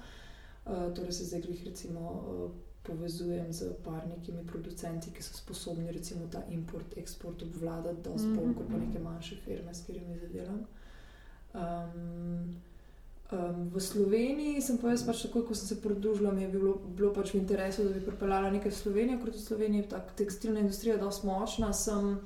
[0.67, 2.11] Uh, torej se zdaj jih recimo.
[2.11, 8.31] Uh, Povezujem z parnikimi producenti, ki so sposobni recimo ta import, eksport obvladati, da so
[8.33, 10.63] bolj kot pa neke manjše firme, s katerimi zdaj delam.
[11.53, 12.57] Um,
[13.33, 16.73] Um, v Sloveniji sem pa jaz, pač takoj, ko sem se pridružila, mi je bilo,
[16.83, 20.01] bilo pač v interesu, da bi pripeljala nekaj v Slovenijo, ker v Sloveniji je ta
[20.19, 21.71] tekstilna industrija dosti močna.
[21.71, 22.19] Sem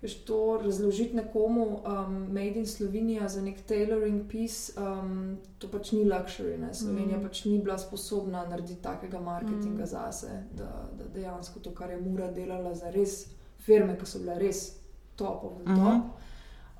[0.00, 5.92] veš, to razložiti nekomu, um, Made in Slovenija za nek tailoring piece, um, to pač
[5.92, 6.56] ni luxury.
[6.56, 6.72] Ne?
[6.72, 7.28] Slovenija mm.
[7.28, 9.92] pač ni bila sposobna narediti takega marketinga mm.
[9.92, 13.26] zase, da, da dejansko to, kar je Mura delala za res
[13.60, 14.70] firme, ki so bile res
[15.20, 16.00] top of the top.
[16.00, 16.12] Mm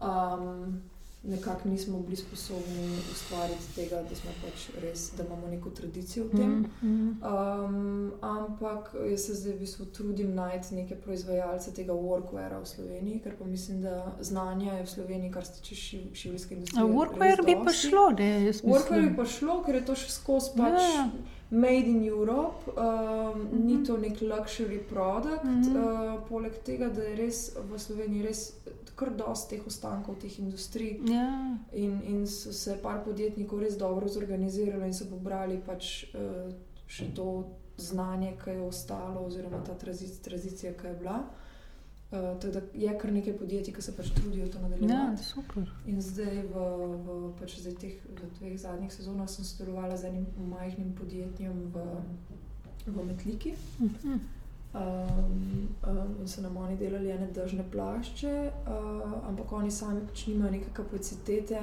[0.01, 0.41] -hmm.
[0.41, 0.81] um,
[1.27, 6.31] nekako nismo bili sposobni ustvariti tega, da smo pač res, da imamo neko tradicijo v
[6.37, 6.51] tem.
[6.51, 7.65] Mm -hmm.
[7.65, 13.21] um, ampak jaz se zdaj v bistvu trudim najti neke proizvajalce tega workweara v Sloveniji,
[13.21, 15.75] ker pa mislim, da znanja je v Sloveniji, kar se tiče
[16.15, 16.85] šivilske industrije.
[16.85, 18.77] Workwear bi pa šlo, da je sploh.
[18.77, 20.73] Workwear bi pa šlo, ker je to še skozi pač.
[20.73, 20.95] Yeah.
[20.97, 21.11] Ja.
[21.51, 23.65] Made in Europe, um, mm -hmm.
[23.65, 26.15] ni to nek luxury produkt, mm -hmm.
[26.15, 28.53] uh, poleg tega, da je res v Sloveniji res
[28.97, 31.01] kar dosti teh ostankov, teh industrij.
[31.13, 31.29] Ja.
[31.73, 36.49] In, in so se par podjetnikov res dobro zorganizirali in so pobrali pač, uh,
[36.89, 37.29] še to
[37.77, 41.19] znanje, ki je ostalo, oziroma ta tradicija, ki je bila.
[42.07, 45.27] Uh, teda je kar nekaj podjetij, ki se pač trudijo to nadaljevati.
[45.27, 46.65] Ja, in zdaj, v,
[47.05, 51.85] v, pač zdaj teh, v dveh zadnjih sezonah, sem sodelovala z enim majhnim podjetjem v,
[52.87, 53.53] v Metliki.
[53.77, 54.01] Uh mhm.
[54.07, 54.36] -huh
[54.77, 60.27] um, um, in so nam oni delali ene držne plašče, uh, ampak oni sami pač
[60.27, 61.62] nimajo neke kapacitete.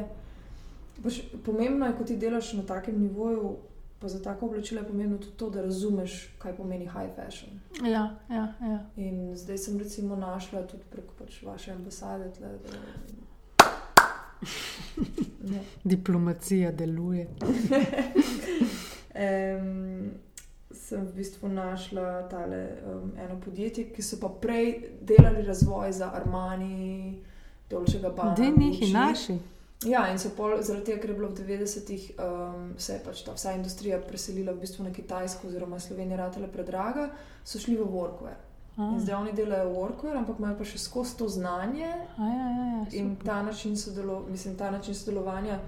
[1.03, 3.55] Pač pomembno je, ko ti delaš na takem nivoju.
[3.99, 7.59] Pa za tako oblačilo je pomembno tudi to, da razumeš, kaj pomeni high fashion.
[7.79, 8.79] Ja, ja, ja.
[8.97, 12.31] In zdaj sem recimo našla tudi preko pač vaše ambasade.
[12.35, 12.69] Tle, da...
[15.95, 17.27] Diplomacija deluje.
[19.15, 20.11] um,
[20.83, 26.11] sem v bistvu našla tale, um, eno podjetje, ki so pa prej delali razvoj za
[26.15, 27.19] Armani,
[27.69, 28.35] Dolčega Bana.
[28.35, 29.39] Da, njih in naši.
[29.85, 33.35] Ja, in so pol, zaradi tega, ker je bilo v 90-ih um, se pač ta
[33.35, 37.09] vsa industrija preselila v bistvu na Kitajsko, oziroma Slovenija, ratele predraga,
[37.43, 38.39] so šli v workwear.
[38.77, 41.89] In zdaj oni delajo workwear, ampak imajo pa še skozi to znanje.
[42.17, 45.59] A, ja, ja, ja, in ta način, sodelo, mislim, ta način sodelovanja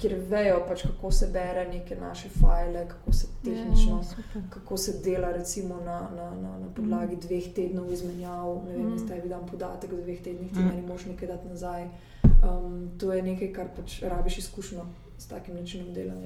[0.00, 4.00] kjer vejo, pač, kako se bere neke naše file, kako se ja, tehnično,
[4.34, 7.20] ja, kako se dela recimo, na, na, na, na podlagi mm.
[7.20, 8.62] dveh tednov izmenjav.
[8.66, 8.98] Ne vem, mm.
[9.04, 10.72] zdaj vidim podatek, da v dveh tednih ti mm.
[10.76, 11.86] ne moreš nekaj dati nazaj.
[12.24, 14.86] Um, to je nekaj, kar pač rabiš izkušnjo
[15.18, 16.16] s takim načinom dela.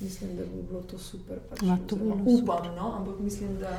[0.00, 1.38] Mislim, da bi bilo to super.
[1.50, 2.94] Pač, Na, to upam, no?
[2.96, 3.76] ampak mislim, da.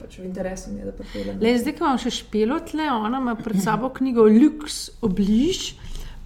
[0.00, 1.38] Pač v interesu mi je, da pripeljem.
[1.38, 5.76] Zdaj, ko imam še špelo tle, ona ima pred sabo knjigo Lux Obliž.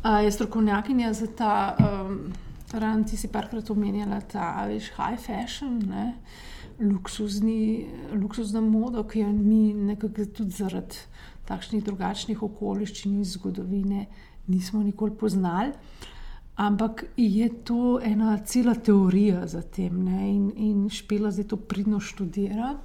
[0.07, 2.32] Uh, je strokovnjakinja za ta, um,
[2.72, 6.14] ravno ti si parkrat omenjala, ta veš, high fashion, ne?
[6.80, 11.00] luksuzni, luksuzna moda, ki jo mi nekako tudi zaradi
[11.48, 14.07] takšnih drugačnih okoliščin iz zgodovine
[14.46, 15.72] nismo nikoli poznali.
[16.57, 20.30] Ampak je to ena cela teorija za tem, ne?
[20.30, 22.76] in, in špela zdaj to pridno študira.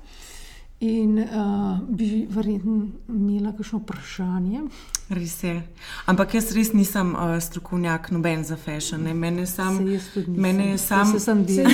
[0.82, 4.62] In uh, bi verjetno imela kakšno vprašanje.
[5.14, 5.62] Res je.
[6.10, 9.04] Ampak jaz res nisem uh, strokovnjak, noben za fashion.
[9.06, 9.14] Ne.
[9.14, 11.70] Mene sam, Se mene je sam, Se sem del.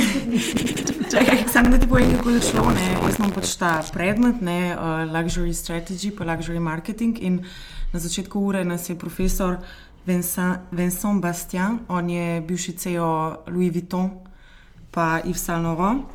[1.12, 2.68] Čakaj, samo da ti povem, kako je šlo.
[2.76, 2.92] Ne.
[3.06, 7.24] Jaz imam pač ta predmet, ne, uh, luxury strategy, pa luxury marketing.
[7.24, 7.46] In
[7.94, 9.62] na začetku ure nas je profesor
[10.08, 14.27] Vincent, Vincent Bastian, on je bivši CEO Louis Vuitton.
[14.92, 16.06] Pa Yves Saint Laurent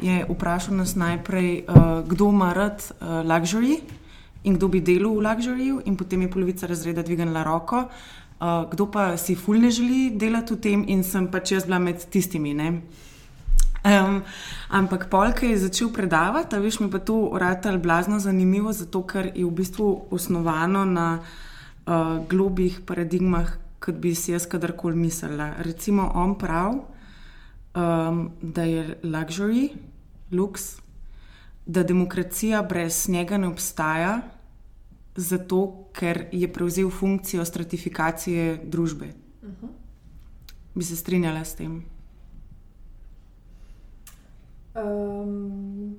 [0.00, 3.80] je vprašal nas najprej, uh, kdo ima rad uh, luxury
[4.44, 8.86] in kdo bi delal v luxuryju, in potem je polovica razreda dvignila roko, uh, kdo
[8.86, 12.54] pa si ful ne želi delati v tem, in sem pač jaz bila med tistimi.
[13.84, 14.22] Um,
[14.70, 19.30] ampak polk je začel predavati, a veš, mi pa to vrtal blazno zanimivo, zato ker
[19.34, 25.54] je v bistvu osnovano na uh, globih paradigmah, kot bi si jaz kadarkoli mislila.
[25.62, 26.74] Recimo, on prav,
[27.78, 29.68] um, da je luxury,
[30.32, 30.76] luks,
[31.66, 34.20] da demokracija brez njega ne obstaja,
[35.16, 39.06] zato ker je prevzel funkcijo stratifikacije družbe.
[39.42, 39.68] Uh -huh.
[40.74, 41.84] Bi se strinjala s tem?
[44.74, 45.96] Um,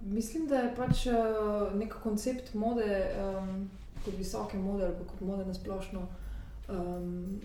[0.00, 3.70] mislim, da je pač uh, nek koncept mode, um,
[4.04, 6.06] kot visoke mode ali kot mode na splošno,
[6.68, 7.40] um,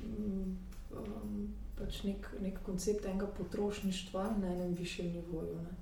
[0.92, 1.48] um,
[1.80, 5.62] pač nek, nek koncept enega potrošništva na enem višjem nivoju.
[5.64, 5.76] Ne.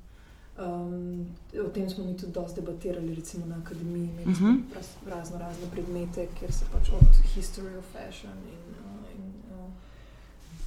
[0.66, 1.26] Um,
[1.66, 4.62] o tem smo mi tudi dosti debatirali, recimo na akademiji, imeli smo Mhm.
[4.76, 9.72] raz, razno razne predmete, kjer se pač od history of fashion in, uh, in, uh,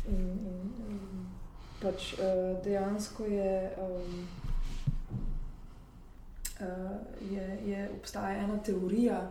[0.09, 1.27] in, in, in
[1.83, 4.27] pač uh, dejansko je, um,
[6.61, 6.67] uh,
[7.33, 9.31] je, je obstaja ena teorija,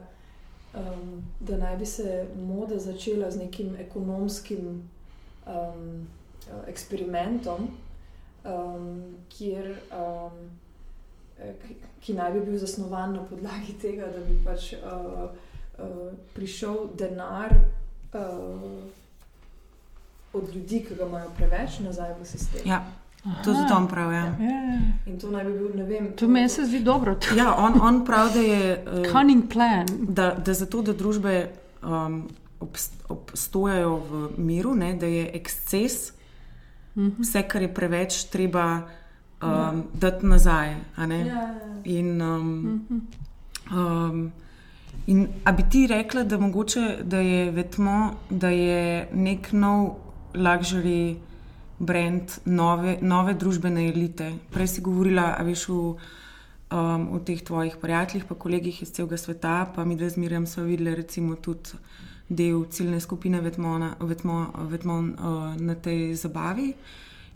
[0.74, 4.90] um, da naj bi se moda začela z nekim ekonomskim
[5.50, 6.08] um,
[6.48, 7.68] uh, eksperimentom,
[8.46, 8.88] um,
[9.30, 10.40] kjer, um,
[11.66, 15.28] ki, ki naj bi bil zasnovan na podlagi tega, da bi pač uh,
[15.80, 17.58] uh, prišel denar
[18.14, 18.80] uh,
[20.34, 22.62] od ljudi, ki ga imajo preveč nazaj v sistem.
[22.66, 22.84] Ja,
[23.44, 24.16] to tudi on pravi.
[24.16, 24.26] Ja.
[24.40, 27.16] Ja, In to naj bi bil, ne vem, to meni se zdi dobro.
[27.16, 28.72] To Ja, on, on pravi, da je.
[29.04, 29.86] eh, Cunning plan.
[30.08, 31.50] da, da zato, da družbe
[31.84, 32.30] um,
[33.10, 36.12] obstojajo v miru, ne, da je eksces,
[36.96, 37.22] Mhm.
[37.22, 38.82] vse, kar je preveč, treba
[39.42, 39.74] um, Ja.
[39.94, 40.76] dati nazaj.
[40.96, 41.20] a ne.
[41.20, 41.54] Ja, ja.
[41.86, 43.00] In, um, Mhm.
[43.72, 44.32] um,
[45.08, 47.96] in a bi ti rekla, da, mogoče, da je vetmo,
[48.30, 48.82] da je
[49.14, 49.96] nek nov
[50.34, 51.16] luxury
[51.80, 54.34] brand nove, nove družbene elite.
[54.52, 55.96] Prej si govorila, a veš, v,
[56.72, 60.62] um, o teh tvojih prijateljih, pa kolegih iz celega sveta, pa mi dve zmerjam so
[60.64, 61.70] videli recimo tudi
[62.30, 66.74] del ciljne skupine Vetmona, Vetmo, Vetmon uh, na tej zabavi.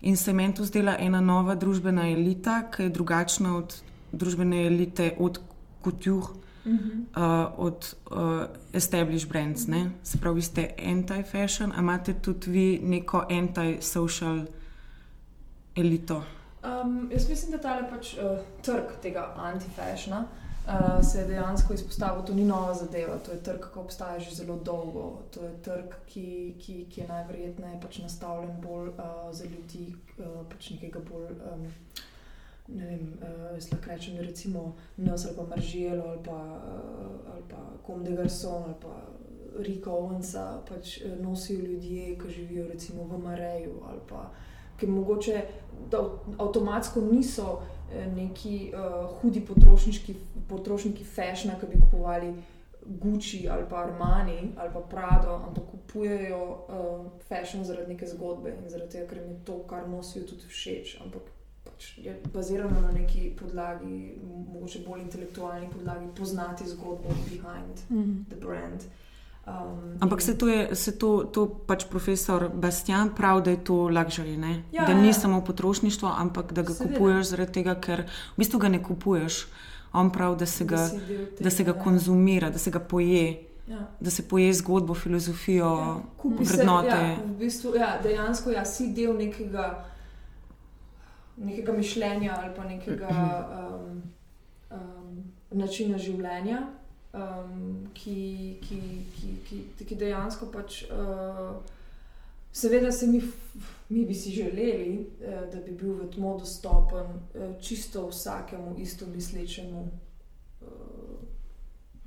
[0.02, 3.76] In se meni to zdela ena nova družbena elita, ki je drugačna od
[4.12, 5.40] družbene elite, od
[5.84, 6.90] couture, Mhm.
[7.16, 9.68] uh, od uh, established brands.
[9.68, 9.92] Ne?
[10.04, 14.46] Se pravi, vi ste anti-fashion, a imate tudi vi neko anti-social
[15.76, 16.24] elito.
[16.64, 20.43] Um, jaz mislim, da tale pač, uh, trg tega antifashna uh,
[21.04, 22.24] se je dejansko izpostavil.
[22.24, 25.22] To ni nova zadeva, to je trg, ki obstaja že zelo dolgo.
[25.32, 30.46] To je trg, ki, ki, ki je najverjetneje pač nastavljen bolj uh, za ljudi, uh,
[30.50, 31.32] pač nekega bolj.
[31.54, 31.68] Um,
[32.68, 37.44] Ne vem, uh, jaz lahko rečem, recimo Nas ali pa Marželo ali pa, uh, ali
[37.50, 38.94] pa Comme des Garçons ali pa
[39.60, 44.32] Rika Owensa pač uh, nosijo ljudje, ki živijo recimo v Mareju ali pa
[44.78, 45.42] ki mogoče
[45.90, 47.60] da av- avtomatsko niso
[47.92, 48.82] eh, neki uh,
[49.14, 50.16] hudi potrošniški,
[50.48, 52.34] potrošniki fashna, ki bi kupovali
[52.86, 56.66] Gucci ali pa Armani ali pa Prado, ampak kupujejo uh,
[57.22, 60.98] fashion zaradi neke zgodbe in zaradi tega, ker jim je to, kar nosijo, tudi všeč.
[61.02, 61.22] Ampak
[61.64, 64.18] pač je bazirano na neki podlagi,
[64.48, 68.26] mogoče bolj intelektualni podlagi, poznati zgodbo behind Mhm.
[68.30, 68.84] the brand.
[69.48, 73.64] Um, Ampak in- se to, je, se to, to pač profesor Bastian pravi, da je
[73.64, 74.64] to luxury, ne?
[74.72, 75.14] Ja, da ni ja.
[75.14, 76.94] samo potrošništvo, ampak da ga Seveda.
[76.96, 79.48] kupuješ zaradi tega, ker v bistvu ga ne kupuješ.
[79.94, 81.84] On pravi, da se ga, si del da se ga tega, ja.
[81.84, 83.80] konzumira, da se ga poje, Ja.
[84.00, 86.88] da se poje zgodbo, filozofijo, Ja, kupi se, vrednote.
[86.88, 89.86] Ja, v bistvu, ja, dejansko ja, si del nekega,
[91.38, 93.08] nekega mišljenja ali pa nekega
[93.60, 94.02] um,
[94.72, 96.62] um, načina življenja.
[97.14, 98.82] Um, ki, ki,
[99.16, 99.38] ki,
[99.78, 100.84] ki, ki dejansko pač.
[100.92, 101.62] Uh,
[102.54, 103.22] Seveda se mi,
[103.90, 109.06] mi bi si želeli, eh, da bi bil v tmo dostopen eh, čisto vsakemu isto
[109.16, 109.90] mislečemu
[110.62, 110.66] eh,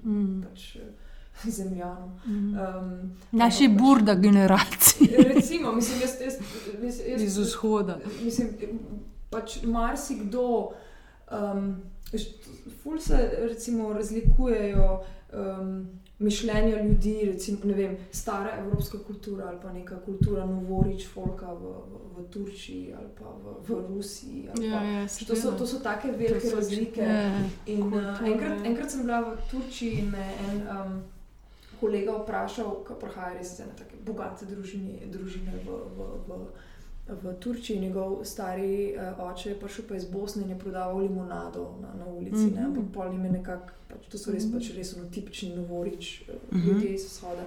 [0.05, 0.43] mm.
[0.43, 0.77] pač,
[1.57, 2.21] zemljanu.
[2.27, 2.59] Mm.
[2.59, 5.09] Um, Naši pač, burda generaciji.
[5.35, 6.35] Recimo, mislim, jaz, jaz,
[6.83, 7.99] jaz, jaz, iz vzhoda.
[8.25, 8.49] Mislim,
[9.31, 10.73] pač marsikdo,
[11.31, 11.77] um,
[12.83, 15.05] ful se recimo razlikujejo.
[15.33, 15.87] Um,
[16.19, 21.99] mišljenja ljudi, recimo vem, stara evropska kultura ali pa neka kultura Novorič, Folka v, v,
[22.17, 24.49] v Turčiji ali pa v, v Rusiji.
[24.61, 27.01] Ja, ja, to, so, to so take velike razlike.
[27.01, 31.03] Ja, in, uh, enkrat, enkrat sem bila v Turčiji in me en um,
[31.81, 35.83] kolega vprašal, ki prihaja res iz ene tako bogate družine, družine v.
[35.99, 36.41] v, v
[37.09, 41.79] v Turčiji, njegov stari uh, oče je prišel pa iz Bosne in je prodaval limonado
[41.83, 42.37] na, na ulici.
[42.37, 42.67] Mm -hmm.
[42.67, 44.55] Ampak pol jim je nekako, pač, to so res, mm -hmm.
[44.55, 46.67] pač res tipični novorič, mm -hmm.
[46.67, 47.45] ljudje iz vzhoda.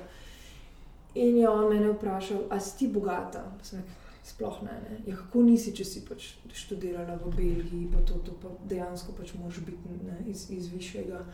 [1.15, 3.51] In je on mene vprašal, a si ti bogata?
[3.73, 3.85] Nek,
[4.23, 4.81] sploh ne.
[4.89, 4.97] ne.
[5.05, 9.33] Ja, kako nisi, če si pač študirala v Belgiji, pa to, to pa dejansko pač
[9.33, 11.25] moraš biti ne, iz, iz višjega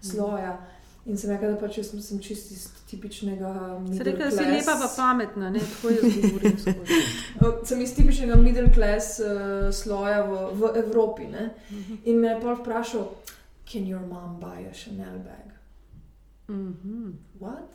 [0.00, 0.52] sloja.
[0.52, 0.81] Mm -hmm.
[1.06, 3.48] In sem rekel, da pač sem, sem čist iz tipičnega.
[3.90, 6.58] Se reče, da si lepa, pa pametna, ne tako jaz govorim.
[7.68, 11.26] sem iz tipičnega middle class uh, sloja v, v Evropi.
[11.26, 11.48] Uh mhm.
[11.70, 11.98] -huh.
[12.04, 13.08] In me je pa vprašal,
[13.72, 15.46] can your mom buy a Chanel bag?
[16.48, 16.74] Uh mhm.
[16.84, 17.12] -huh.
[17.38, 17.72] What?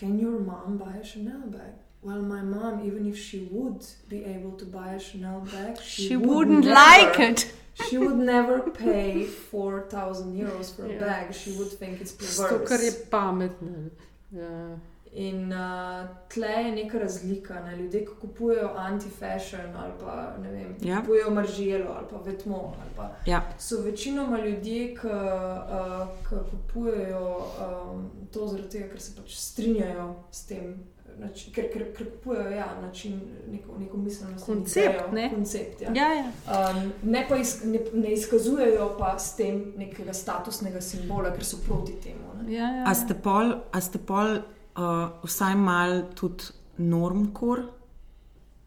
[0.00, 1.72] Can your mom buy a Chanel bag?
[2.02, 6.02] Well, my mom, even if she would be able to buy a Chanel bag, she,
[6.02, 7.57] she wouldn't like it
[7.88, 10.98] she would never pay 4000 euros for a yeah.
[10.98, 11.34] bag.
[11.34, 12.58] She would think it's perverse.
[12.58, 13.90] To, kar je pametno.
[14.30, 14.78] Ja.
[15.12, 17.60] In uh, tle je neka razlika.
[17.64, 17.76] Ne?
[17.76, 21.00] Ljudje, ki kupujejo anti-fashion ali pa ne vem, ja.
[21.00, 22.74] kupujejo marželo ali pa vetmo.
[22.80, 23.42] Ali pa, ja.
[23.58, 30.46] So večinoma ljudje, ki uh, kupujejo um, to zaradi tega, ker se pač strinjajo s
[30.46, 30.76] tem
[31.18, 34.46] način, ker, ker, ker kupujejo ja, način, neko, neko miselnost.
[34.46, 34.94] Koncept.
[34.94, 35.30] Idejo, ne?
[35.34, 35.92] koncept ja.
[35.94, 36.30] Ja, ja.
[36.46, 41.60] Um, ne pa iz, ne, ne izkazujejo pa s tem nekega statusnega simbola, ker so
[41.66, 42.34] proti temu.
[42.48, 42.84] Ja, ja, ja.
[42.86, 47.66] A ste pol, a ste pol uh, vsaj mal tudi normkor,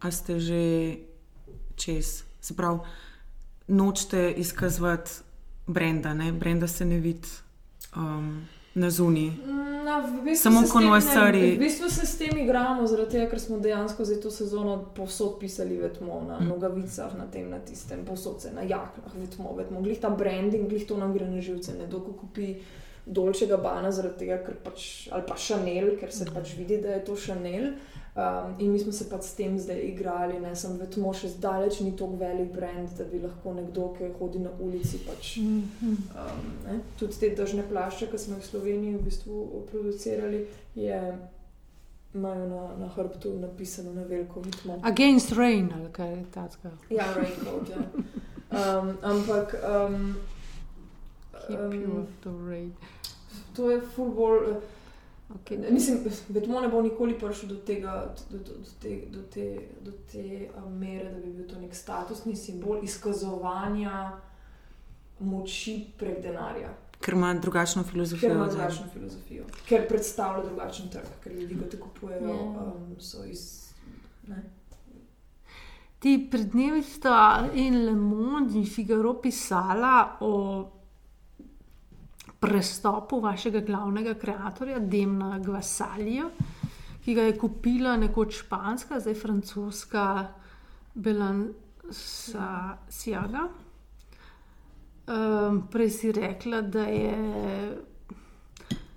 [0.01, 0.63] a ste že
[1.75, 2.23] čez.
[2.41, 2.79] Se pravi,
[3.67, 5.11] nočete izkazovati
[5.67, 6.31] brenda, ne?
[6.31, 7.27] brenda se ne vidi.
[7.95, 9.33] Um, na zuniji.
[9.85, 11.55] No, v bistvu Samo konvojsari.
[11.55, 15.77] V bistvu se s tem igramo, tega, ker smo dejansko za to sezono povsod pisali
[15.77, 16.47] vetmo na mm.
[16.47, 19.81] nogavicah, na tem, na tistem, povsod se na jaknah, vetmo, vetmo.
[19.81, 22.55] Glih ta branding, glih to nam gre na živce, ne dolgo kupi.
[23.05, 27.73] Dolčega bana, tega, pač, ali pa Chanel, ker se pač vidi, da je to Chanel.
[27.73, 31.29] Uh, Um, in mi smo se pač s tem zdaj igrali, ne sem vedno še
[31.31, 36.81] zdaleč ni tako velik brand, da bi lahko nekdo, ki hodi na ulici, pač, um,
[36.99, 40.41] tudi te držne plašče, ki smo jih v Sloveniji v bistvu producirali,
[40.75, 40.99] je,
[42.11, 44.75] imajo na, na hrbtu napisano na veliko vitmo.
[44.83, 46.75] Against rain, ali kaj tako?
[46.91, 47.71] Ja, raincoat.
[47.71, 47.87] Ja.
[48.51, 49.55] Um, ampak.
[49.63, 50.17] Um,
[51.47, 52.07] um,
[53.55, 54.43] to je full ball.
[54.51, 54.80] Uh,
[55.35, 55.71] Okay.
[55.71, 59.91] Mislim, da ne bo nikoli prišel do, tega, do, do, do te, do te, do
[60.11, 64.11] te mere, da bi bil to nek statusni simbol izkazovanja
[65.19, 66.73] moči prek denarja.
[67.01, 68.29] Ker ima drugačno filozofijo.
[68.29, 69.45] Ker ima drugačno filozofijo.
[69.67, 72.55] Ker predstavlja drugačen trg, ker ljudi, ki te kupujejo, yeah.
[72.55, 72.73] Ja.
[72.73, 73.71] um, so iz.
[74.27, 74.43] Ne?
[75.99, 80.31] Ti prednjevi sta in Le Monde in Figaro pisala o
[82.41, 86.29] prestopu vašega glavnega ustvarjalca, Demna Gvasalija,
[87.05, 90.27] ki ga je kupila nekoč španska, zdaj francoska
[90.93, 91.53] Belansjaga.
[95.11, 97.77] Um, prej si rekla, da je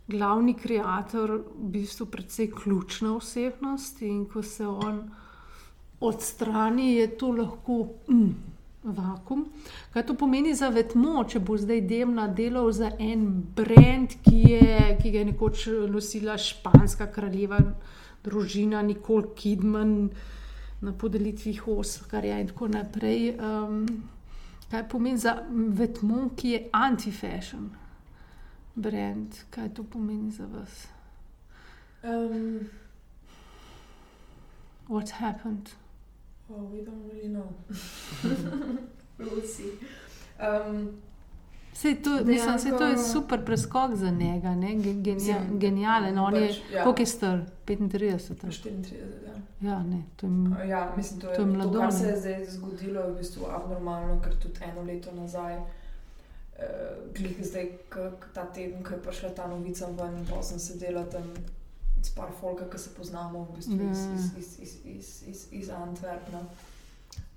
[0.09, 5.11] glavni ustvarjalec v bistvu precej ključna osebnost in ko se on
[6.01, 7.89] odstrani, je to lahko.
[8.09, 8.54] Mm,
[8.85, 9.49] vakum.
[9.93, 13.27] Kaj to pomeni za vetmo, če bo zdaj Demna delal za en
[13.57, 17.61] brand, ki, je, ki ga je nekoč nosila španska kraljeva
[18.25, 20.11] družina, Nicole Kidman
[20.85, 23.35] na podelitvi Oscarja in tako naprej.
[23.39, 23.85] Um,
[24.71, 27.69] kaj pomeni za vetmo, ki je anti-fashion
[28.75, 29.45] brand?
[29.51, 30.87] Kaj to pomeni za vas?
[32.05, 32.67] Um,
[34.89, 35.71] What happened?
[36.49, 37.49] Oh, we don't really know.
[39.19, 39.73] we'll see.
[40.41, 41.03] Um,
[41.73, 42.53] Sej, to, dejansko...
[42.53, 44.55] mislim, to je super preskok za njega,
[45.03, 46.19] Genija, genijalen.
[46.19, 46.83] On je, pač, ja.
[46.83, 47.41] koliko je star?
[47.67, 48.19] 35.
[48.35, 48.95] 34.
[49.27, 49.71] Ja.
[49.71, 51.73] Ja, ne, to je, ja, mislim, to je, to je mlado.
[51.73, 55.59] To, kar se je zdaj zgodilo, je v bistvu abnormalno, ker tudi eno leto nazaj
[57.15, 61.05] glih zdaj, k, k ta teden, ko je prišla ta novica ven, pa sem sedela
[61.11, 61.35] tam
[62.05, 65.69] s par folka, ki se poznamo v bistvu iz, iz, iz, iz, iz, iz, iz
[65.71, 66.45] Antwerpna.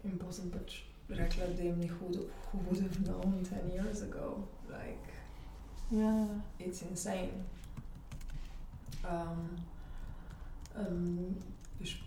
[0.04, 4.02] In pa sem pač rekla, da jim ni hudo, who would have known 10 years
[4.02, 4.44] ago.
[4.70, 5.14] Like,
[5.92, 6.28] Ja.
[6.60, 7.32] it's insane.
[9.04, 9.58] Um,
[10.76, 11.36] um,
[11.80, 12.04] viš,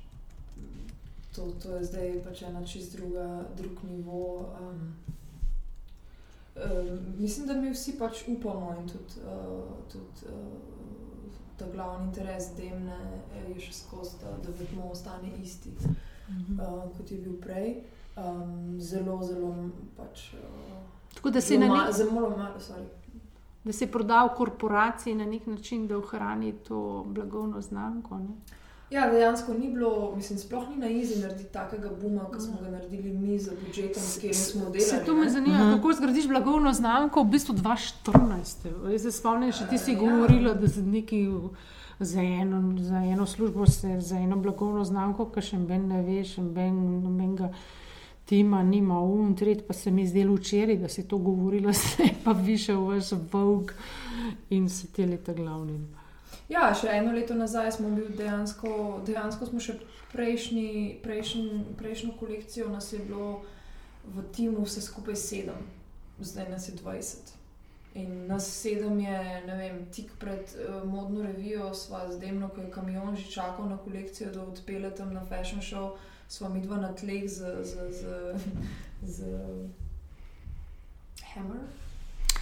[1.33, 4.53] to, to je zdaj pač ena čist druga, drug nivo.
[4.61, 4.95] Um,
[6.57, 10.80] um, mislim, da mi vsi pač upamo in tudi, uh, tudi uh,
[11.61, 12.99] ta glavni interes demne
[13.49, 17.75] je še skozi, da, da vedno ostane isti, uh, kot je bil prej.
[18.17, 19.53] Um, zelo, zelo
[19.97, 20.33] pač.
[20.35, 20.81] Uh,
[21.15, 22.89] Tako da si, na zelo, nek, ma, zelo malo, sorry.
[23.65, 28.19] da si prodal korporaciji na nek način, da ohrani to blagovno znamko.
[28.19, 28.60] Ne?
[28.91, 32.71] Ja, dejansko ni bilo, mislim, sploh ni na izi narediti takega buma, kot smo ga
[32.71, 34.81] naredili mi za budžetom, s katerim smo delali.
[34.83, 35.73] Se to me zanima, Mhm.
[35.73, 38.57] kako zgradiš blagovno znamko v bistvu 2014.
[38.89, 39.99] Jaz se spomnim, še ti si Ja.
[39.99, 41.29] govorila, da za, neki,
[42.01, 46.37] za, eno, za eno službo, se, za eno blagovno znamko, ki še ben ne veš,
[46.39, 47.53] ben nobenega
[48.27, 52.33] tima nima um, tret pa se mi zdelo včeraj, da si to govorila, se pa
[52.33, 53.75] višel vaš Vogue
[54.51, 55.79] in se te leta glavni.
[56.51, 59.77] Ja, še eno leto nazaj smo bili dejansko, dejansko smo še
[60.13, 63.43] prejšnji, prejšnji, prejšnjo kolekcijo, nas je bilo
[64.11, 65.61] v timu vse skupaj sedem,
[66.19, 67.37] zdaj nas je 20.
[68.01, 72.63] In nas sedem je, ne vem, tik pred uh, modno revijo, sva z Demno, ko
[72.63, 75.95] je kamion že čakal na kolekcijo, da odpelje tam na fashion show,
[76.29, 78.03] sva mi dva na tleh z, z, z,
[79.03, 79.19] z
[81.35, 81.63] Hammer,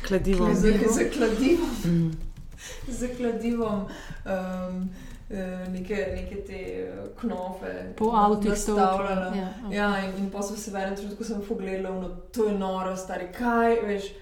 [0.04, 0.48] Kladivo.
[0.54, 2.37] z, z kladivom Mm.
[2.98, 3.86] z kladivom.
[4.24, 4.90] Um,
[5.30, 9.34] eh, Neke, neke te eh, knofe, Po avtih to nastavljala.
[9.36, 12.58] Ja, Ja, in, in pa so se v enem trenutku sem pogledala, no, to je
[12.58, 14.12] noro, stari, kaj veš.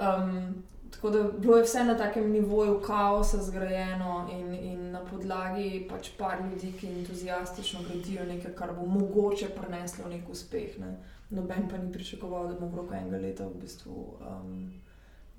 [0.00, 5.86] Um, tako da bilo je vse na takem nivoju kaosa zgrajeno in, in na podlagi
[5.90, 10.78] pač par ljudi, ki entuzijastično gradijo nekaj, kar bo mogoče prineslo nek uspeh.
[10.78, 10.96] Ne.
[11.30, 14.72] Noben pa ni pričakoval, da bomo v roku enega leta v bistvu um,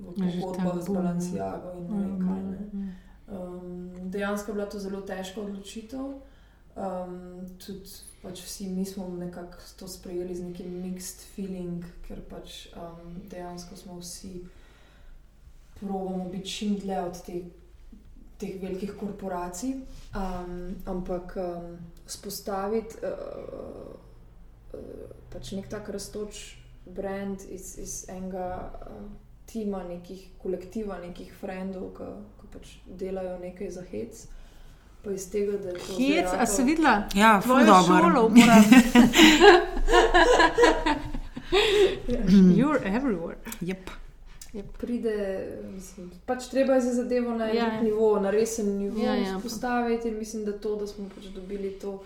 [0.05, 0.93] pogodbah tak z.
[0.93, 2.43] Balenciago in ne vem kaj.
[2.43, 2.57] Ne.
[2.73, 2.91] Mm,
[3.31, 6.19] Um, dejansko je bila to zelo težka odločitev.
[6.75, 7.89] Um, tudi
[8.21, 13.75] pač vsi mi smo nekako to sprejeli z nekim mixed feeling, ker pač um, dejansko
[13.75, 14.43] smo vsi
[15.79, 17.41] pravimo biti čim dlje od te,
[18.37, 19.79] teh velikih korporacij.
[20.15, 21.77] Um, ampak um,
[22.07, 23.95] spostaviti uh,
[24.75, 28.71] uh, pač nek tak raztoč brand iz, iz enega.
[28.91, 32.03] Uh, Tima, nekih kolektiva, nekih frendov, ki,
[32.39, 34.27] ki pač delajo nekaj za hec.
[35.03, 35.93] Pa iz tega, da je to.
[35.97, 37.03] Hec, zdaj a si ratalo- videla?
[37.15, 38.25] Ja, ful dobro.
[38.25, 38.65] uporabljaš.
[42.57, 43.37] You're everywhere.
[43.61, 43.89] Yep.
[44.77, 47.81] pride, mislim, pač treba je za zadevo na Ja, ja, ja.
[47.81, 49.27] nivo, na resen nivo Ja, ja, ja.
[49.27, 49.39] ja.
[49.43, 50.07] postaviti.
[50.07, 52.03] In mislim, da to, da smo pač dobili to,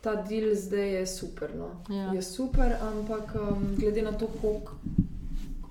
[0.00, 1.54] ta del zdaj je super.
[1.54, 1.70] No.
[1.90, 2.12] Ja.
[2.12, 4.60] Je super, ampak um, glede na to, kako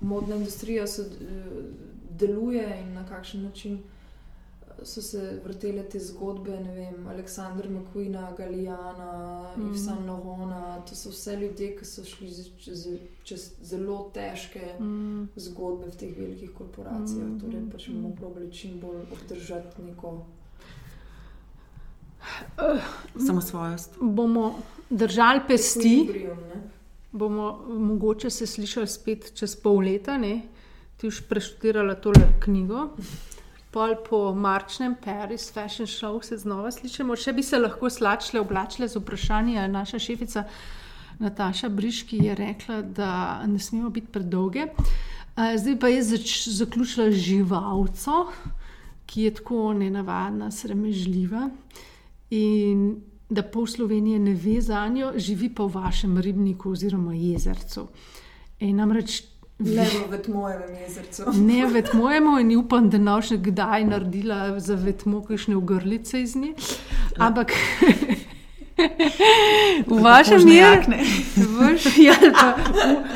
[0.06, 1.44] modna industrija se, eh,
[2.18, 8.32] deluje in na kakšen način eh, so se vrtele te zgodbe, ne vem, Aleksandra McQueena,
[8.38, 9.62] Galijana, mm.
[9.62, 12.86] Yves Saint Laurent, to so vse ljudje, ki so šli čez,
[13.24, 15.28] čez zelo težke Mm.
[15.36, 17.26] zgodbe v teh velikih korporacijah.
[17.28, 18.02] Mhm, Torej, pač mhm.
[18.02, 20.24] bomo probali čim bolj obdržati neko.
[23.26, 23.94] Samo svojost.
[24.00, 24.54] Bomo
[24.90, 26.75] držali pesti, ekvilibrium, ne.
[27.18, 30.18] Bomo mogoče se slišali spet čez pol leta.
[30.18, 30.42] Ne?
[30.96, 32.88] Ti už preštudirala tole knjigo.
[33.72, 37.16] Pol po marčnem Paris Fashion Show se znova slišimo.
[37.16, 39.58] Še bi se lahko slačile, oblačile z vprašanji.
[39.68, 40.46] Naša šefica
[41.18, 44.66] Nataša Briški je rekla, da ne smemo biti predolge.
[45.36, 48.26] Zdaj pa je zač, zaključila živalco,
[49.06, 51.50] ki je tako nenavadna, sramežljiva.
[52.30, 52.88] In
[53.28, 57.88] da pol Slovenije ne ve za njo, živi pa v vašem ribniku oziroma jezercu.
[58.60, 59.22] In namreč
[59.58, 61.22] Ne v Vetmojem jezercu.
[61.34, 66.52] ne vetmojemo in upam, da ne še kdaj naredila za vetmo kakšne ogrlice iz nje.
[67.16, 67.54] Ampak
[69.88, 70.98] v vašem miru, jakne.
[71.56, 72.52] vaš ja, pa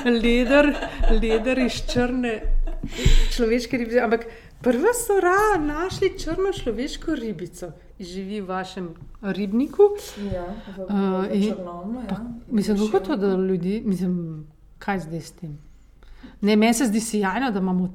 [0.04, 0.72] v leder,
[1.20, 2.40] leder iz črne
[3.36, 4.00] človeške ribice.
[4.00, 4.24] Ampak
[4.60, 8.90] prva so ra našli črno človeško ribico, ki živi v vašem
[9.22, 9.82] ribniku.
[10.26, 10.90] Ja, v, Uh,
[11.22, 12.00] v in- Črnomlju.
[12.08, 12.20] Pa, Ja.
[12.48, 14.46] mislim, kako to, da ljudi, mislim,
[14.78, 15.58] kaj zdaj s tem?
[16.40, 17.88] Ne, meni se zdi sjajno, da imamo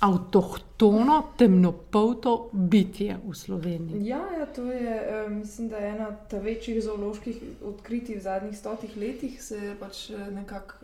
[0.00, 4.06] avtohtono, temnopolto bitje v Sloveniji.
[4.06, 8.58] Ja, ja, to je, eh, mislim, da je ena ta večjih zooloških odkritij v zadnjih
[8.58, 10.74] stotih letih, se je pač eh, nekako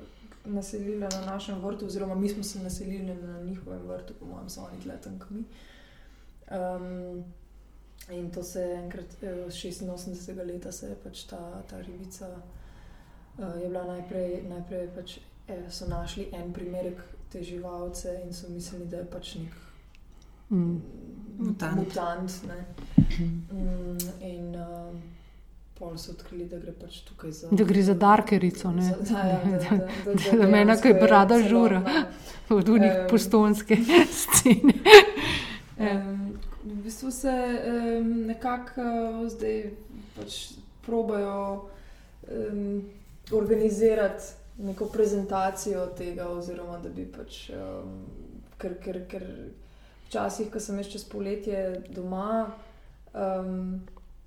[0.45, 4.61] naselile na našem vrtu, oziroma mi smo se naselili na njihovem vrtu, po mojem, so
[4.72, 5.45] oni tle tam kmi.
[6.51, 7.24] Um,
[8.11, 10.45] in to se je enkrat, eh, 86.
[10.47, 12.28] leta, se je pač ta, ta ribica.
[13.38, 15.18] Uh, je bila najprej, najprej pač,
[15.49, 16.99] eh, so našli en primerek
[17.32, 19.70] te živalce in so mislili, da je pač nek
[20.51, 20.82] Mm.
[21.38, 21.76] Mutant.
[21.76, 22.64] mutant ne.
[23.53, 24.95] mm, in uh,
[25.81, 27.49] pol so odkrili, da gre pač tukaj za.
[27.51, 28.83] Da gre za darkerico, ne?
[28.85, 31.81] Za, da, ja, da, da, da, da, Da dejansko kaj je brada žura.
[32.51, 33.07] Od unih Em.
[33.09, 33.76] postonske
[34.20, 34.74] scene.
[35.78, 39.70] Um, v bistvu se um, nekako uh, zdaj
[40.16, 40.41] pač
[40.87, 41.70] probajo
[42.28, 42.83] um,
[43.33, 44.24] organizirati
[44.59, 47.95] neko prezentacijo tega, oziroma da bi pač, um,
[48.59, 49.24] ker, ker, ker
[50.09, 51.62] včasih, ko sem jaz čez poletje
[51.95, 52.51] doma,
[53.14, 53.81] um,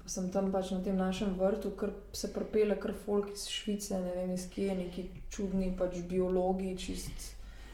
[0.03, 3.99] pa sem tam pač na tem našem vrtu, ker se prepele kar folk iz Švice,
[4.03, 7.31] ne vem iz kje, neki čudni pač biologi, čist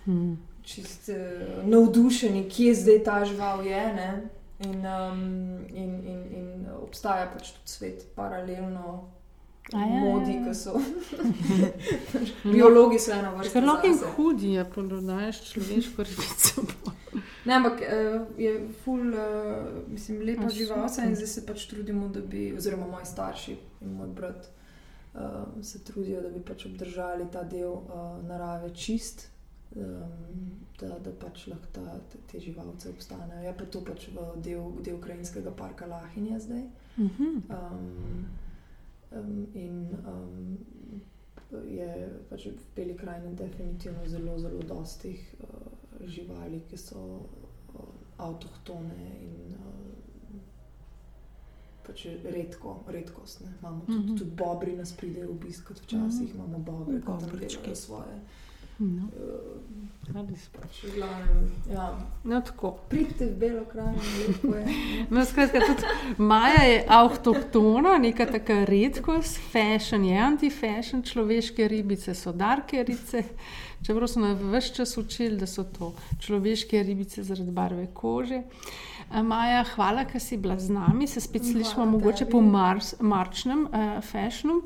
[0.08, 0.38] Mm.
[0.64, 3.94] čist uh, navdušeni, kje zdaj ta žival je.
[3.94, 4.30] Ne?
[4.60, 9.10] In, um, in, in, in obstaja pač tudi svet paralelno.
[9.74, 10.46] A ja, Modi, ja, ja.
[10.46, 10.82] ki so.
[12.54, 13.54] Biologi so ena vrsta.
[13.54, 14.14] Šerlok in zase.
[14.16, 16.62] hudi je, pa dodajaš človeško ribico.
[17.46, 22.22] Ne, ampak uh, je ful, uh, mislim, lepa živalca in zdaj se pač trudimo, da
[22.22, 24.50] bi, oziroma moji starši in moj brat
[25.16, 29.30] uh, se trudijo, da bi pač obdržali ta del uh, narave čist,
[29.76, 30.52] um,
[30.82, 33.42] da, da pač lahko ta, te, te živalce obstanejo.
[33.48, 36.68] Je pa to pač del, del Ukrajinskega parka Lahinja zdaj.
[37.00, 37.34] Mhm.
[37.50, 38.30] Um, um,
[39.54, 40.58] in um,
[41.68, 41.90] je
[42.30, 45.48] pač v Beli krajini definitivno zelo, zelo dostih uh,
[46.06, 47.86] živali, ki so uh,
[48.20, 50.40] avtohtone in uh,
[51.84, 53.42] pač redko, redkost.
[53.42, 53.54] Ne.
[53.60, 54.18] Imamo tudi, Mhm.
[54.18, 58.20] tudi bobri nas pridejo obiskati, včasih imamo bobre, ki tam delajo svoje.
[58.80, 59.59] No, Uh,
[60.10, 62.00] v glavnem, ja.
[62.24, 62.72] no, tako.
[62.90, 64.66] Pridite v Belo krajino, lepo je.
[65.14, 65.84] No, skratka, tudi
[66.18, 73.24] Maja je avtohtona, neka taka redkost, fashion je anti-fashion, človeške ribice so darkerice.
[73.86, 78.42] Čeprav smo vse čas učili, da so to človeške ribice zaradi barve kože.
[79.10, 82.32] A, Maja, hvala, ker si bila z nami, se spet Hvala slišimo mogoče tebi.
[82.32, 84.62] po mars, marčnem uh, fashionu.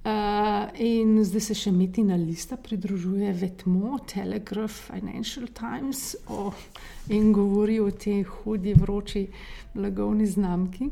[0.00, 6.46] Uh, in zdaj se še Metina lista pridružuje Vetmo, Telegraph, Financial Times o,
[7.12, 9.26] in govori o tej hudi, vroči
[9.74, 10.88] blagovni znamki.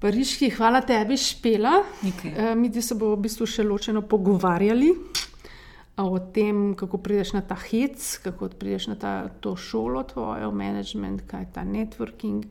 [0.00, 1.74] Pariški, hvala tebi, Špela.
[2.06, 2.32] Nekaj.
[2.32, 4.88] Uh, mi dve se bomo v bistvu še ločeno pogovarjali
[6.00, 9.12] o tem, kako prideš na ta hec, kako prideš na ta,
[9.44, 12.48] to šolo tvojo, management, kaj ta networking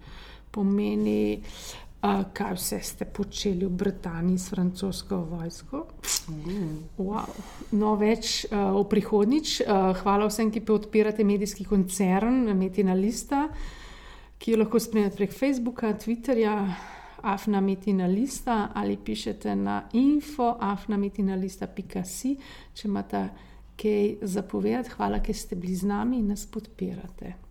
[0.54, 1.42] pomeni.
[1.42, 1.87] Uh,
[2.34, 5.86] kaj vse ste počeli v Britaniji s francosko vojsko?
[6.98, 7.32] Wow.
[7.72, 9.62] No, več uh, v prihodnjič.
[9.62, 13.48] Uh, hvala vsem, ki podpirate medijski koncern Metina Lista,
[14.38, 16.56] ki jo lahko spremljate prek Facebooka, Twitterja,
[17.24, 22.38] Afna Metina Lista ali pišete na info afnametinalista.si,
[22.74, 23.26] če imate
[23.78, 24.96] kaj zapovedati.
[24.98, 27.47] Hvala, ker ste bili z nami in nas podpirate.